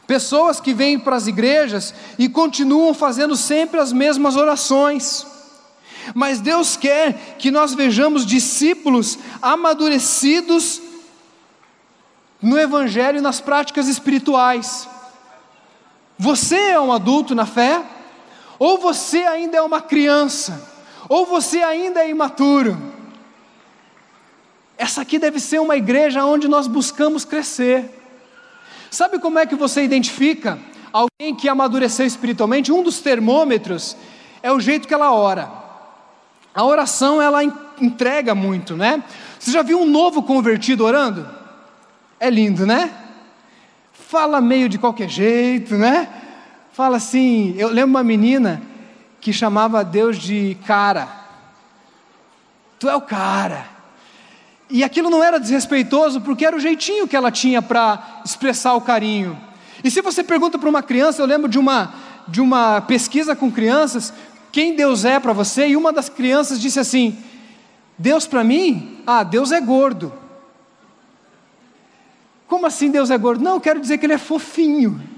[0.06, 5.26] Pessoas que vêm para as igrejas e continuam fazendo sempre as mesmas orações.
[6.14, 10.82] Mas Deus quer que nós vejamos discípulos amadurecidos
[12.40, 14.88] no Evangelho e nas práticas espirituais.
[16.18, 17.84] Você é um adulto na fé?
[18.62, 20.70] Ou você ainda é uma criança?
[21.08, 22.80] Ou você ainda é imaturo?
[24.78, 27.90] Essa aqui deve ser uma igreja onde nós buscamos crescer.
[28.88, 30.60] Sabe como é que você identifica
[30.92, 32.70] alguém que amadureceu espiritualmente?
[32.70, 33.96] Um dos termômetros
[34.40, 35.50] é o jeito que ela ora.
[36.54, 39.02] A oração ela entrega muito, né?
[39.40, 41.28] Você já viu um novo convertido orando?
[42.20, 42.94] É lindo, né?
[43.92, 46.21] Fala meio de qualquer jeito, né?
[46.72, 48.62] Fala assim, eu lembro uma menina
[49.20, 51.06] que chamava Deus de cara.
[52.78, 53.66] Tu é o cara.
[54.70, 58.80] E aquilo não era desrespeitoso, porque era o jeitinho que ela tinha para expressar o
[58.80, 59.38] carinho.
[59.84, 61.92] E se você pergunta para uma criança, eu lembro de uma,
[62.26, 64.10] de uma pesquisa com crianças,
[64.50, 67.18] quem Deus é para você, e uma das crianças disse assim:
[67.98, 69.02] Deus para mim?
[69.06, 70.10] Ah, Deus é gordo.
[72.48, 73.44] Como assim Deus é gordo?
[73.44, 75.11] Não, eu quero dizer que ele é fofinho.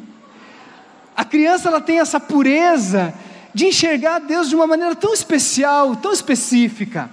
[1.17, 3.15] A criança ela tem essa pureza
[3.55, 7.09] de enxergar Deus de uma maneira tão especial, tão específica.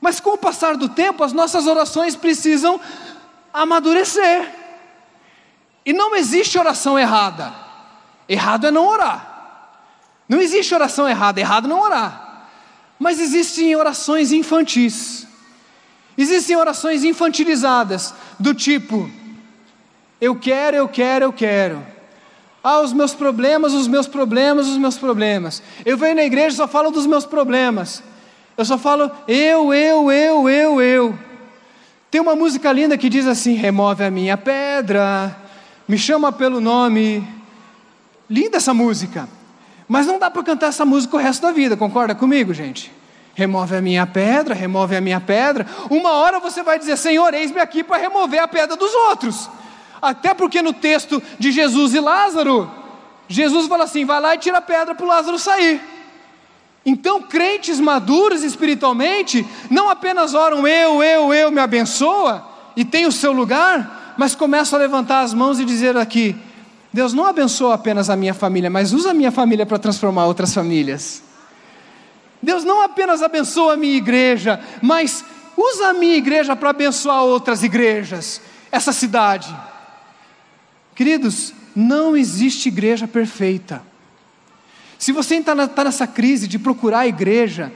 [0.00, 2.80] Mas com o passar do tempo, as nossas orações precisam
[3.52, 4.48] amadurecer.
[5.86, 7.54] E não existe oração errada.
[8.28, 9.28] Errado é não orar.
[10.28, 12.48] Não existe oração errada, errado não orar.
[12.98, 15.26] Mas existem orações infantis.
[16.16, 19.10] Existem orações infantilizadas, do tipo:
[20.20, 21.91] eu quero, eu quero, eu quero.
[22.64, 25.62] Ah, os meus problemas, os meus problemas, os meus problemas.
[25.84, 28.02] Eu venho na igreja e só falo dos meus problemas.
[28.56, 31.18] Eu só falo eu, eu, eu, eu, eu.
[32.10, 35.36] Tem uma música linda que diz assim: remove a minha pedra,
[35.88, 37.26] me chama pelo nome.
[38.30, 39.28] Linda essa música.
[39.88, 42.92] Mas não dá para cantar essa música o resto da vida, concorda comigo, gente?
[43.34, 45.66] Remove a minha pedra, remove a minha pedra.
[45.90, 49.50] Uma hora você vai dizer: Senhor, eis-me aqui para remover a pedra dos outros.
[50.02, 52.68] Até porque no texto de Jesus e Lázaro,
[53.28, 55.80] Jesus fala assim: vai lá e tira a pedra para o Lázaro sair.
[56.84, 62.44] Então, crentes maduros espiritualmente, não apenas oram eu, eu, eu, me abençoa
[62.74, 66.34] e tem o seu lugar, mas começam a levantar as mãos e dizer aqui:
[66.92, 70.52] Deus não abençoa apenas a minha família, mas usa a minha família para transformar outras
[70.52, 71.22] famílias.
[72.42, 75.24] Deus não apenas abençoa a minha igreja, mas
[75.56, 78.40] usa a minha igreja para abençoar outras igrejas,
[78.72, 79.54] essa cidade.
[80.94, 83.82] Queridos, não existe igreja perfeita.
[84.98, 87.72] Se você está tá nessa crise de procurar a igreja,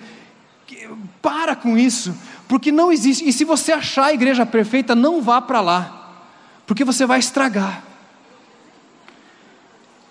[1.20, 3.28] para com isso, porque não existe.
[3.28, 6.24] E se você achar a igreja perfeita, não vá para lá,
[6.66, 7.82] porque você vai estragar.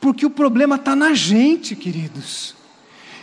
[0.01, 2.53] Porque o problema está na gente, queridos.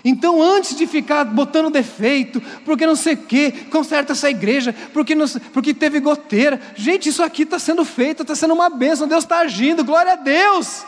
[0.04, 5.14] Então, antes de ficar botando defeito, porque não sei o quê, conserta essa igreja, porque,
[5.14, 6.60] não, porque teve goteira.
[6.74, 10.16] Gente, isso aqui está sendo feito, está sendo uma bênção, Deus está agindo, glória a
[10.16, 10.84] Deus.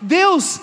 [0.00, 0.60] Deus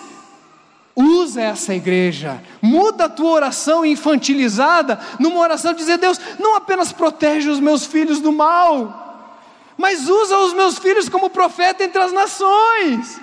[0.95, 6.91] usa essa igreja, muda a tua oração infantilizada numa oração de dizer: Deus, não apenas
[6.91, 9.33] protege os meus filhos do mal,
[9.77, 13.19] mas usa os meus filhos como profeta entre as nações.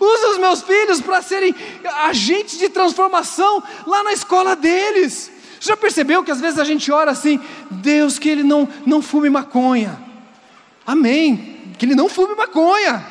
[0.00, 1.54] Usa os meus filhos para serem
[2.04, 5.30] agentes de transformação lá na escola deles.
[5.60, 9.28] Já percebeu que às vezes a gente ora assim, Deus, que ele não, não fume
[9.28, 9.98] maconha.
[10.86, 11.72] Amém.
[11.78, 13.04] Que ele não fume maconha.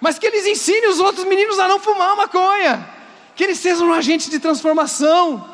[0.00, 2.88] Mas que eles ensinem os outros meninos a não fumar maconha.
[3.34, 5.48] Que eles sejam um agente de transformação.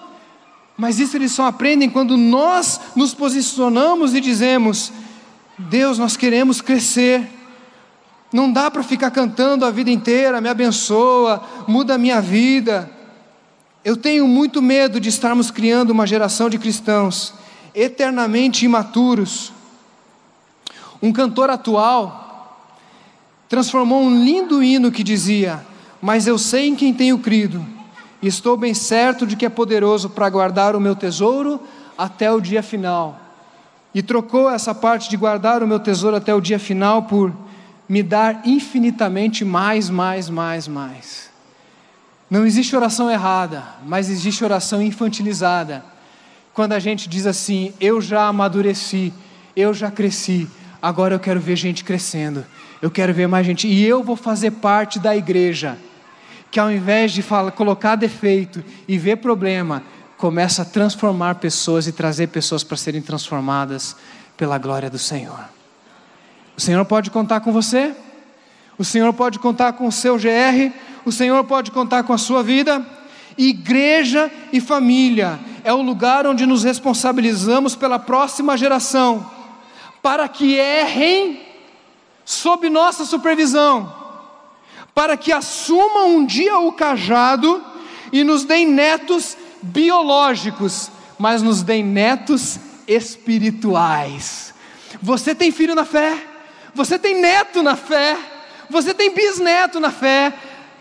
[0.76, 4.92] Mas isso eles só aprendem quando nós nos posicionamos e dizemos:
[5.58, 7.37] Deus, nós queremos crescer.
[8.32, 12.90] Não dá para ficar cantando a vida inteira, me abençoa, muda a minha vida.
[13.84, 17.32] Eu tenho muito medo de estarmos criando uma geração de cristãos
[17.74, 19.52] eternamente imaturos.
[21.00, 22.58] Um cantor atual
[23.48, 25.64] transformou um lindo hino que dizia:
[26.02, 27.64] Mas eu sei em quem tenho crido,
[28.20, 31.60] e estou bem certo de que é poderoso para guardar o meu tesouro
[31.96, 33.18] até o dia final.
[33.94, 37.32] E trocou essa parte de guardar o meu tesouro até o dia final por
[37.88, 41.30] me dar infinitamente mais, mais, mais, mais.
[42.30, 45.82] Não existe oração errada, mas existe oração infantilizada.
[46.52, 49.12] Quando a gente diz assim: Eu já amadureci,
[49.56, 50.48] eu já cresci,
[50.82, 52.44] agora eu quero ver gente crescendo,
[52.82, 55.78] eu quero ver mais gente, e eu vou fazer parte da igreja,
[56.50, 59.82] que ao invés de falar, colocar defeito e ver problema,
[60.18, 63.96] começa a transformar pessoas e trazer pessoas para serem transformadas
[64.36, 65.57] pela glória do Senhor.
[66.58, 67.94] O Senhor pode contar com você,
[68.76, 72.42] o Senhor pode contar com o seu GR, o Senhor pode contar com a sua
[72.42, 72.84] vida.
[73.38, 79.24] Igreja e família é o lugar onde nos responsabilizamos pela próxima geração,
[80.02, 81.46] para que errem
[82.24, 83.94] sob nossa supervisão,
[84.92, 87.64] para que assumam um dia o cajado
[88.12, 90.90] e nos deem netos biológicos,
[91.20, 94.52] mas nos deem netos espirituais.
[95.00, 96.37] Você tem filho na fé?
[96.74, 98.16] Você tem neto na fé,
[98.68, 100.32] você tem bisneto na fé.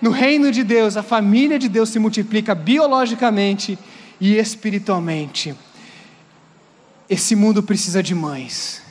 [0.02, 3.80] No reino de Deus, a família de Deus se multiplica biologicamente
[4.22, 5.56] e espiritualmente.
[7.10, 8.82] Esse mundo precisa de mães,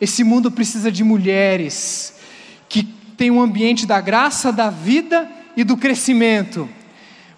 [0.00, 2.14] esse mundo precisa de mulheres
[2.68, 2.82] que
[3.16, 6.68] têm um ambiente da graça, da vida e do crescimento.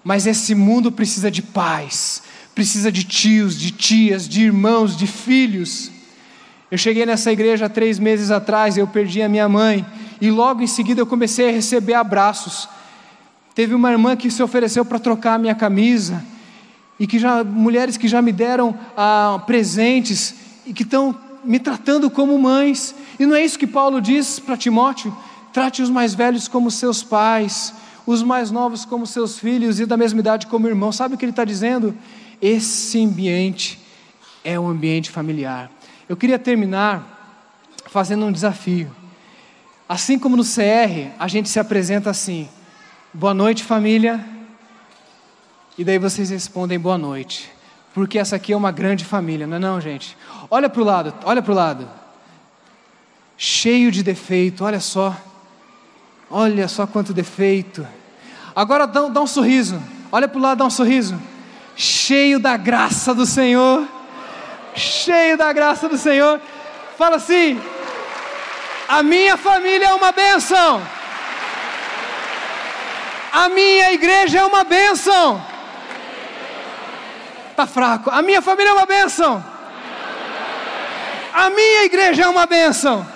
[0.02, 2.22] Mas esse mundo precisa de pais,
[2.54, 5.92] precisa de tios, de tias, de irmãos, de filhos
[6.70, 9.86] eu cheguei nessa igreja três meses atrás, eu perdi a minha mãe,
[10.20, 12.68] e logo em seguida eu comecei a receber abraços.
[13.54, 16.24] Teve uma irmã que se ofereceu para trocar a minha camisa,
[16.98, 21.14] e que já mulheres que já me deram ah, presentes e que estão
[21.44, 22.94] me tratando como mães.
[23.18, 25.16] E não é isso que Paulo diz para Timóteo?
[25.52, 27.72] Trate os mais velhos como seus pais,
[28.06, 30.96] os mais novos como seus filhos e da mesma idade como irmãos.
[30.96, 31.94] Sabe o que ele está dizendo?
[32.40, 33.78] Esse ambiente
[34.42, 35.70] é um ambiente familiar.
[36.08, 37.16] Eu queria terminar
[37.88, 38.94] fazendo um desafio.
[39.88, 42.48] Assim como no CR, a gente se apresenta assim:
[43.12, 44.24] boa noite, família.
[45.76, 47.50] E daí vocês respondem boa noite.
[47.92, 50.16] Porque essa aqui é uma grande família, não é não, gente?
[50.48, 51.88] Olha para o lado, olha para o lado.
[53.36, 55.16] Cheio de defeito, olha só.
[56.30, 57.86] Olha só quanto defeito.
[58.54, 59.82] Agora dá, dá um sorriso.
[60.12, 61.20] Olha para o lado, dá um sorriso.
[61.74, 63.95] Cheio da graça do Senhor
[64.76, 66.40] cheio da graça do Senhor.
[66.96, 67.60] Fala assim:
[68.88, 70.82] a minha família é uma bênção.
[73.32, 75.42] A minha igreja é uma bênção.
[77.56, 78.10] Tá fraco.
[78.10, 79.44] A minha família é uma bênção.
[81.32, 83.06] A minha igreja é uma bênção.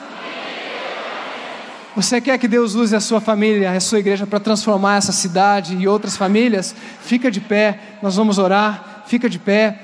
[1.97, 5.77] Você quer que Deus use a sua família, a sua igreja para transformar essa cidade
[5.77, 6.75] e outras famílias?
[7.03, 9.03] Fica de pé, nós vamos orar.
[9.07, 9.79] Fica de pé.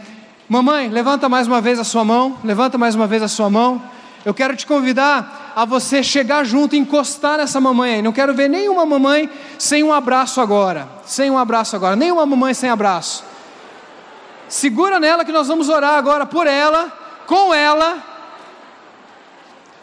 [0.48, 3.82] Mamãe, levanta mais uma vez a sua mão, levanta mais uma vez a sua mão.
[4.24, 8.02] Eu quero te convidar a você chegar junto e encostar nessa mamãe aí.
[8.02, 9.28] Não quero ver nenhuma mamãe
[9.58, 10.88] sem um abraço agora.
[11.04, 11.96] Sem um abraço agora.
[11.96, 13.24] Nenhuma mamãe sem abraço.
[14.48, 16.92] Segura nela que nós vamos orar agora por ela,
[17.26, 18.02] com ela.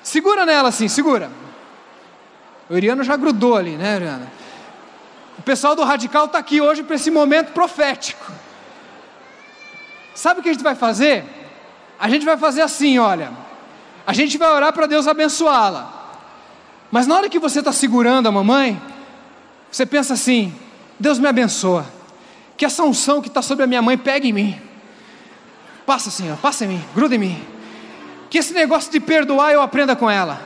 [0.01, 1.30] Segura nela assim, segura.
[2.70, 4.32] O Iriano já grudou ali, né, Iriana?
[5.38, 8.32] O pessoal do Radical está aqui hoje para esse momento profético.
[10.16, 11.24] Sabe o que a gente vai fazer?
[11.99, 13.32] A gente vai fazer assim, olha.
[14.05, 16.01] A gente vai orar para Deus abençoá-la.
[16.91, 18.80] Mas na hora que você está segurando a mamãe,
[19.72, 20.53] você pensa assim:
[20.99, 21.86] Deus me abençoa.
[22.55, 24.61] Que essa unção que está sobre a minha mãe pegue em mim.
[25.86, 27.43] Passa, Senhor, passa em mim, gruda em mim.
[28.30, 30.41] Que esse negócio de perdoar eu aprenda com ela.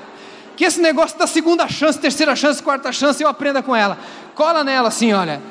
[0.55, 3.97] Que esse negócio da segunda chance, terceira chance, quarta chance eu aprenda com ela.
[4.34, 5.41] Cola nela assim, olha.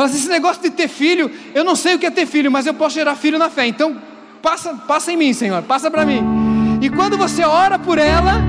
[0.00, 2.50] Fala assim, esse negócio de ter filho, eu não sei o que é ter filho,
[2.50, 3.66] mas eu posso gerar filho na fé.
[3.66, 3.98] Então,
[4.40, 6.78] passa, passa em mim, Senhor, passa para mim.
[6.80, 8.40] E quando você ora por ela,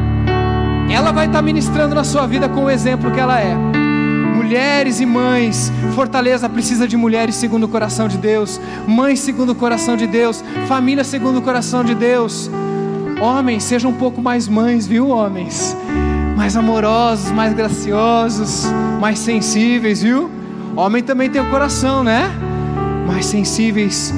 [0.90, 3.54] ela vai estar ministrando na sua vida com o exemplo que ela é.
[3.54, 9.56] Mulheres e mães, Fortaleza precisa de mulheres segundo o coração de Deus, mães segundo o
[9.56, 12.50] coração de Deus, família segundo o coração de Deus.
[13.20, 15.76] Homens, sejam um pouco mais mães, viu, homens?
[16.38, 18.68] Mais amorosos, mais graciosos,
[19.02, 20.40] mais sensíveis, viu?
[20.76, 22.32] Homem também tem o coração, né?
[23.06, 24.14] Mais sensíveis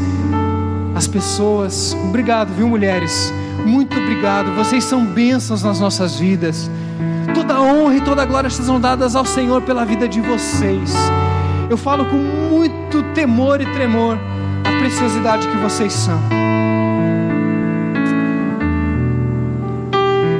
[0.96, 1.98] às pessoas.
[2.08, 3.34] Obrigado, viu, mulheres?
[3.66, 4.56] Muito obrigado.
[4.56, 6.70] Vocês são bênçãos nas nossas vidas.
[7.34, 10.94] Toda honra e toda glória sejam dadas ao Senhor pela vida de vocês.
[11.70, 14.18] Eu falo com muito temor e tremor
[14.64, 16.20] a preciosidade que vocês são.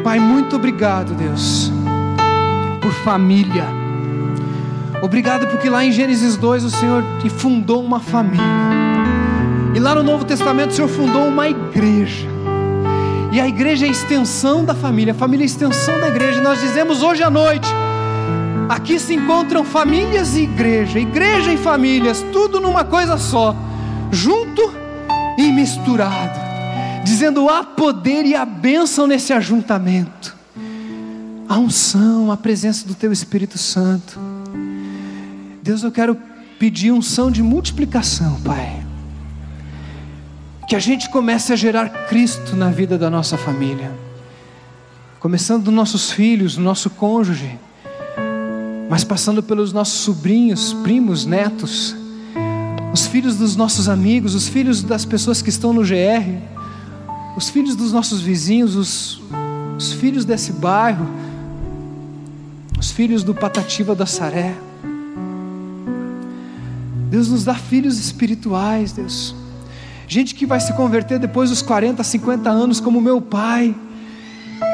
[0.04, 1.72] Pai, muito obrigado, Deus,
[2.82, 3.83] por família.
[5.04, 7.04] Obrigado porque lá em Gênesis 2 o Senhor
[7.38, 8.42] fundou uma família.
[9.76, 12.26] E lá no Novo Testamento o Senhor fundou uma igreja.
[13.30, 16.40] E a igreja é a extensão da família, a família é a extensão da igreja.
[16.42, 17.68] Nós dizemos hoje à noite:
[18.70, 23.54] aqui se encontram famílias e igreja, igreja e famílias, tudo numa coisa só,
[24.10, 24.74] junto
[25.38, 26.40] e misturado,
[27.04, 30.34] dizendo há poder e a bênção nesse ajuntamento,
[31.50, 34.33] a unção, a presença do Teu Espírito Santo.
[35.64, 36.16] Deus, eu quero
[36.60, 38.84] pedir unção de multiplicação, Pai
[40.74, 43.92] que a gente comece a gerar Cristo na vida da nossa família,
[45.20, 47.60] começando dos nossos filhos, do nosso cônjuge,
[48.90, 51.96] mas passando pelos nossos sobrinhos, primos, netos,
[52.92, 56.42] os filhos dos nossos amigos, os filhos das pessoas que estão no GR,
[57.38, 59.22] os filhos dos nossos vizinhos, os,
[59.78, 61.08] os filhos desse bairro,
[62.80, 64.56] os filhos do Patativa da Saré.
[67.14, 69.36] Deus nos dá filhos espirituais, Deus.
[70.08, 73.76] Gente que vai se converter depois dos 40, 50 anos, como meu pai,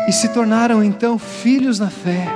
[0.08, 2.30] e se tornaram então filhos na fé.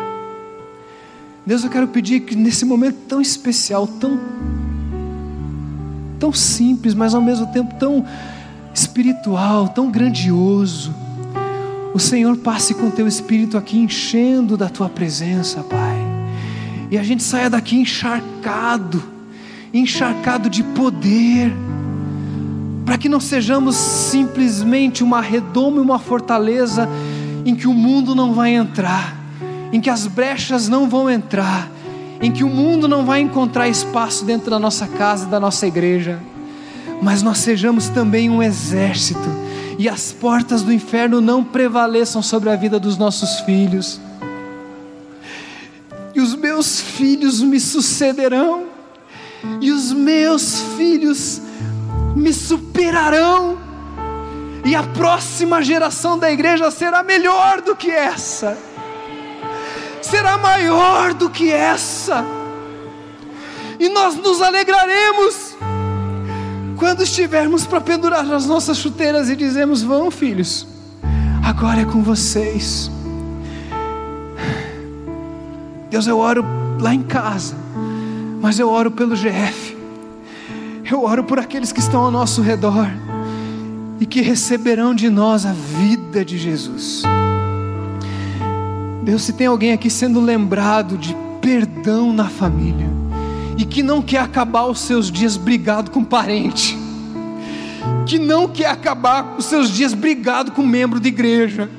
[1.45, 4.19] Deus, eu quero pedir que nesse momento tão especial, tão,
[6.19, 8.05] tão simples, mas ao mesmo tempo tão
[8.73, 10.93] espiritual, tão grandioso,
[11.93, 15.97] o Senhor passe com teu espírito aqui enchendo da tua presença, Pai,
[16.91, 19.12] e a gente saia daqui encharcado,
[19.73, 21.51] encharcado de poder
[22.85, 26.87] para que não sejamos simplesmente uma redoma e uma fortaleza
[27.45, 29.15] em que o mundo não vai entrar,
[29.71, 31.69] em que as brechas não vão entrar,
[32.21, 36.19] em que o mundo não vai encontrar espaço dentro da nossa casa, da nossa igreja,
[37.01, 39.43] mas nós sejamos também um exército
[39.77, 43.99] e as portas do inferno não prevaleçam sobre a vida dos nossos filhos.
[46.13, 48.72] E os meus filhos me sucederão,
[49.61, 51.41] e os meus filhos
[52.15, 53.57] me superarão,
[54.65, 58.57] e a próxima geração da igreja será melhor do que essa,
[60.01, 62.23] será maior do que essa,
[63.79, 65.55] e nós nos alegraremos
[66.77, 70.67] quando estivermos para pendurar as nossas chuteiras e dizemos: Vão, filhos,
[71.43, 72.91] agora é com vocês.
[75.89, 76.43] Deus, eu oro
[76.79, 77.55] lá em casa,
[78.43, 79.77] mas eu oro pelo GF.
[80.91, 82.89] Eu oro por aqueles que estão ao nosso redor
[84.01, 87.03] e que receberão de nós a vida de Jesus.
[89.01, 92.89] Deus, se tem alguém aqui sendo lembrado de perdão na família
[93.57, 96.77] e que não quer acabar os seus dias brigado com parente,
[98.05, 101.69] que não quer acabar os seus dias brigado com membro de igreja,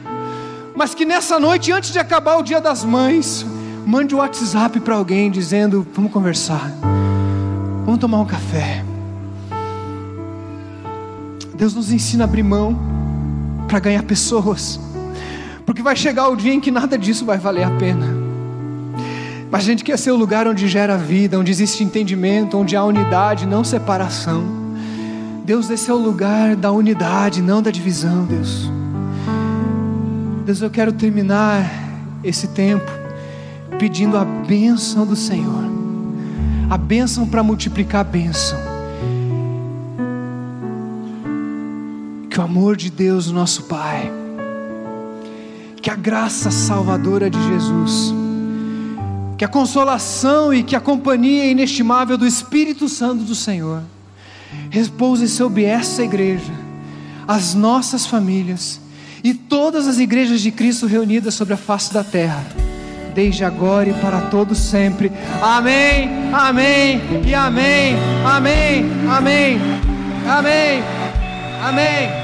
[0.74, 3.44] mas que nessa noite, antes de acabar o dia das mães,
[3.86, 6.70] mande um WhatsApp para alguém dizendo: Vamos conversar,
[7.84, 8.84] vamos tomar um café.
[11.54, 12.76] Deus nos ensina a abrir mão
[13.68, 14.80] para ganhar pessoas,
[15.64, 18.06] porque vai chegar o dia em que nada disso vai valer a pena.
[19.50, 22.82] Mas a gente quer ser o lugar onde gera vida, onde existe entendimento, onde há
[22.82, 24.42] unidade, não separação.
[25.44, 28.68] Deus, esse é o lugar da unidade, não da divisão, Deus.
[30.44, 31.70] Deus, eu quero terminar
[32.24, 33.03] esse tempo
[33.78, 35.64] pedindo a bênção do Senhor,
[36.70, 38.58] a bênção para multiplicar a bênção.
[42.30, 44.10] Que o amor de Deus, nosso Pai,
[45.80, 48.14] que a graça salvadora de Jesus,
[49.36, 53.82] que a consolação e que a companhia inestimável do Espírito Santo do Senhor
[54.70, 56.52] repouse sobre essa igreja,
[57.26, 58.80] as nossas famílias
[59.22, 62.44] e todas as igrejas de Cristo reunidas sobre a face da terra
[63.14, 65.12] desde agora e para todo sempre.
[65.40, 69.60] Amém, amém e amém, amém, amém,
[70.26, 70.82] amém,
[71.62, 72.23] amém.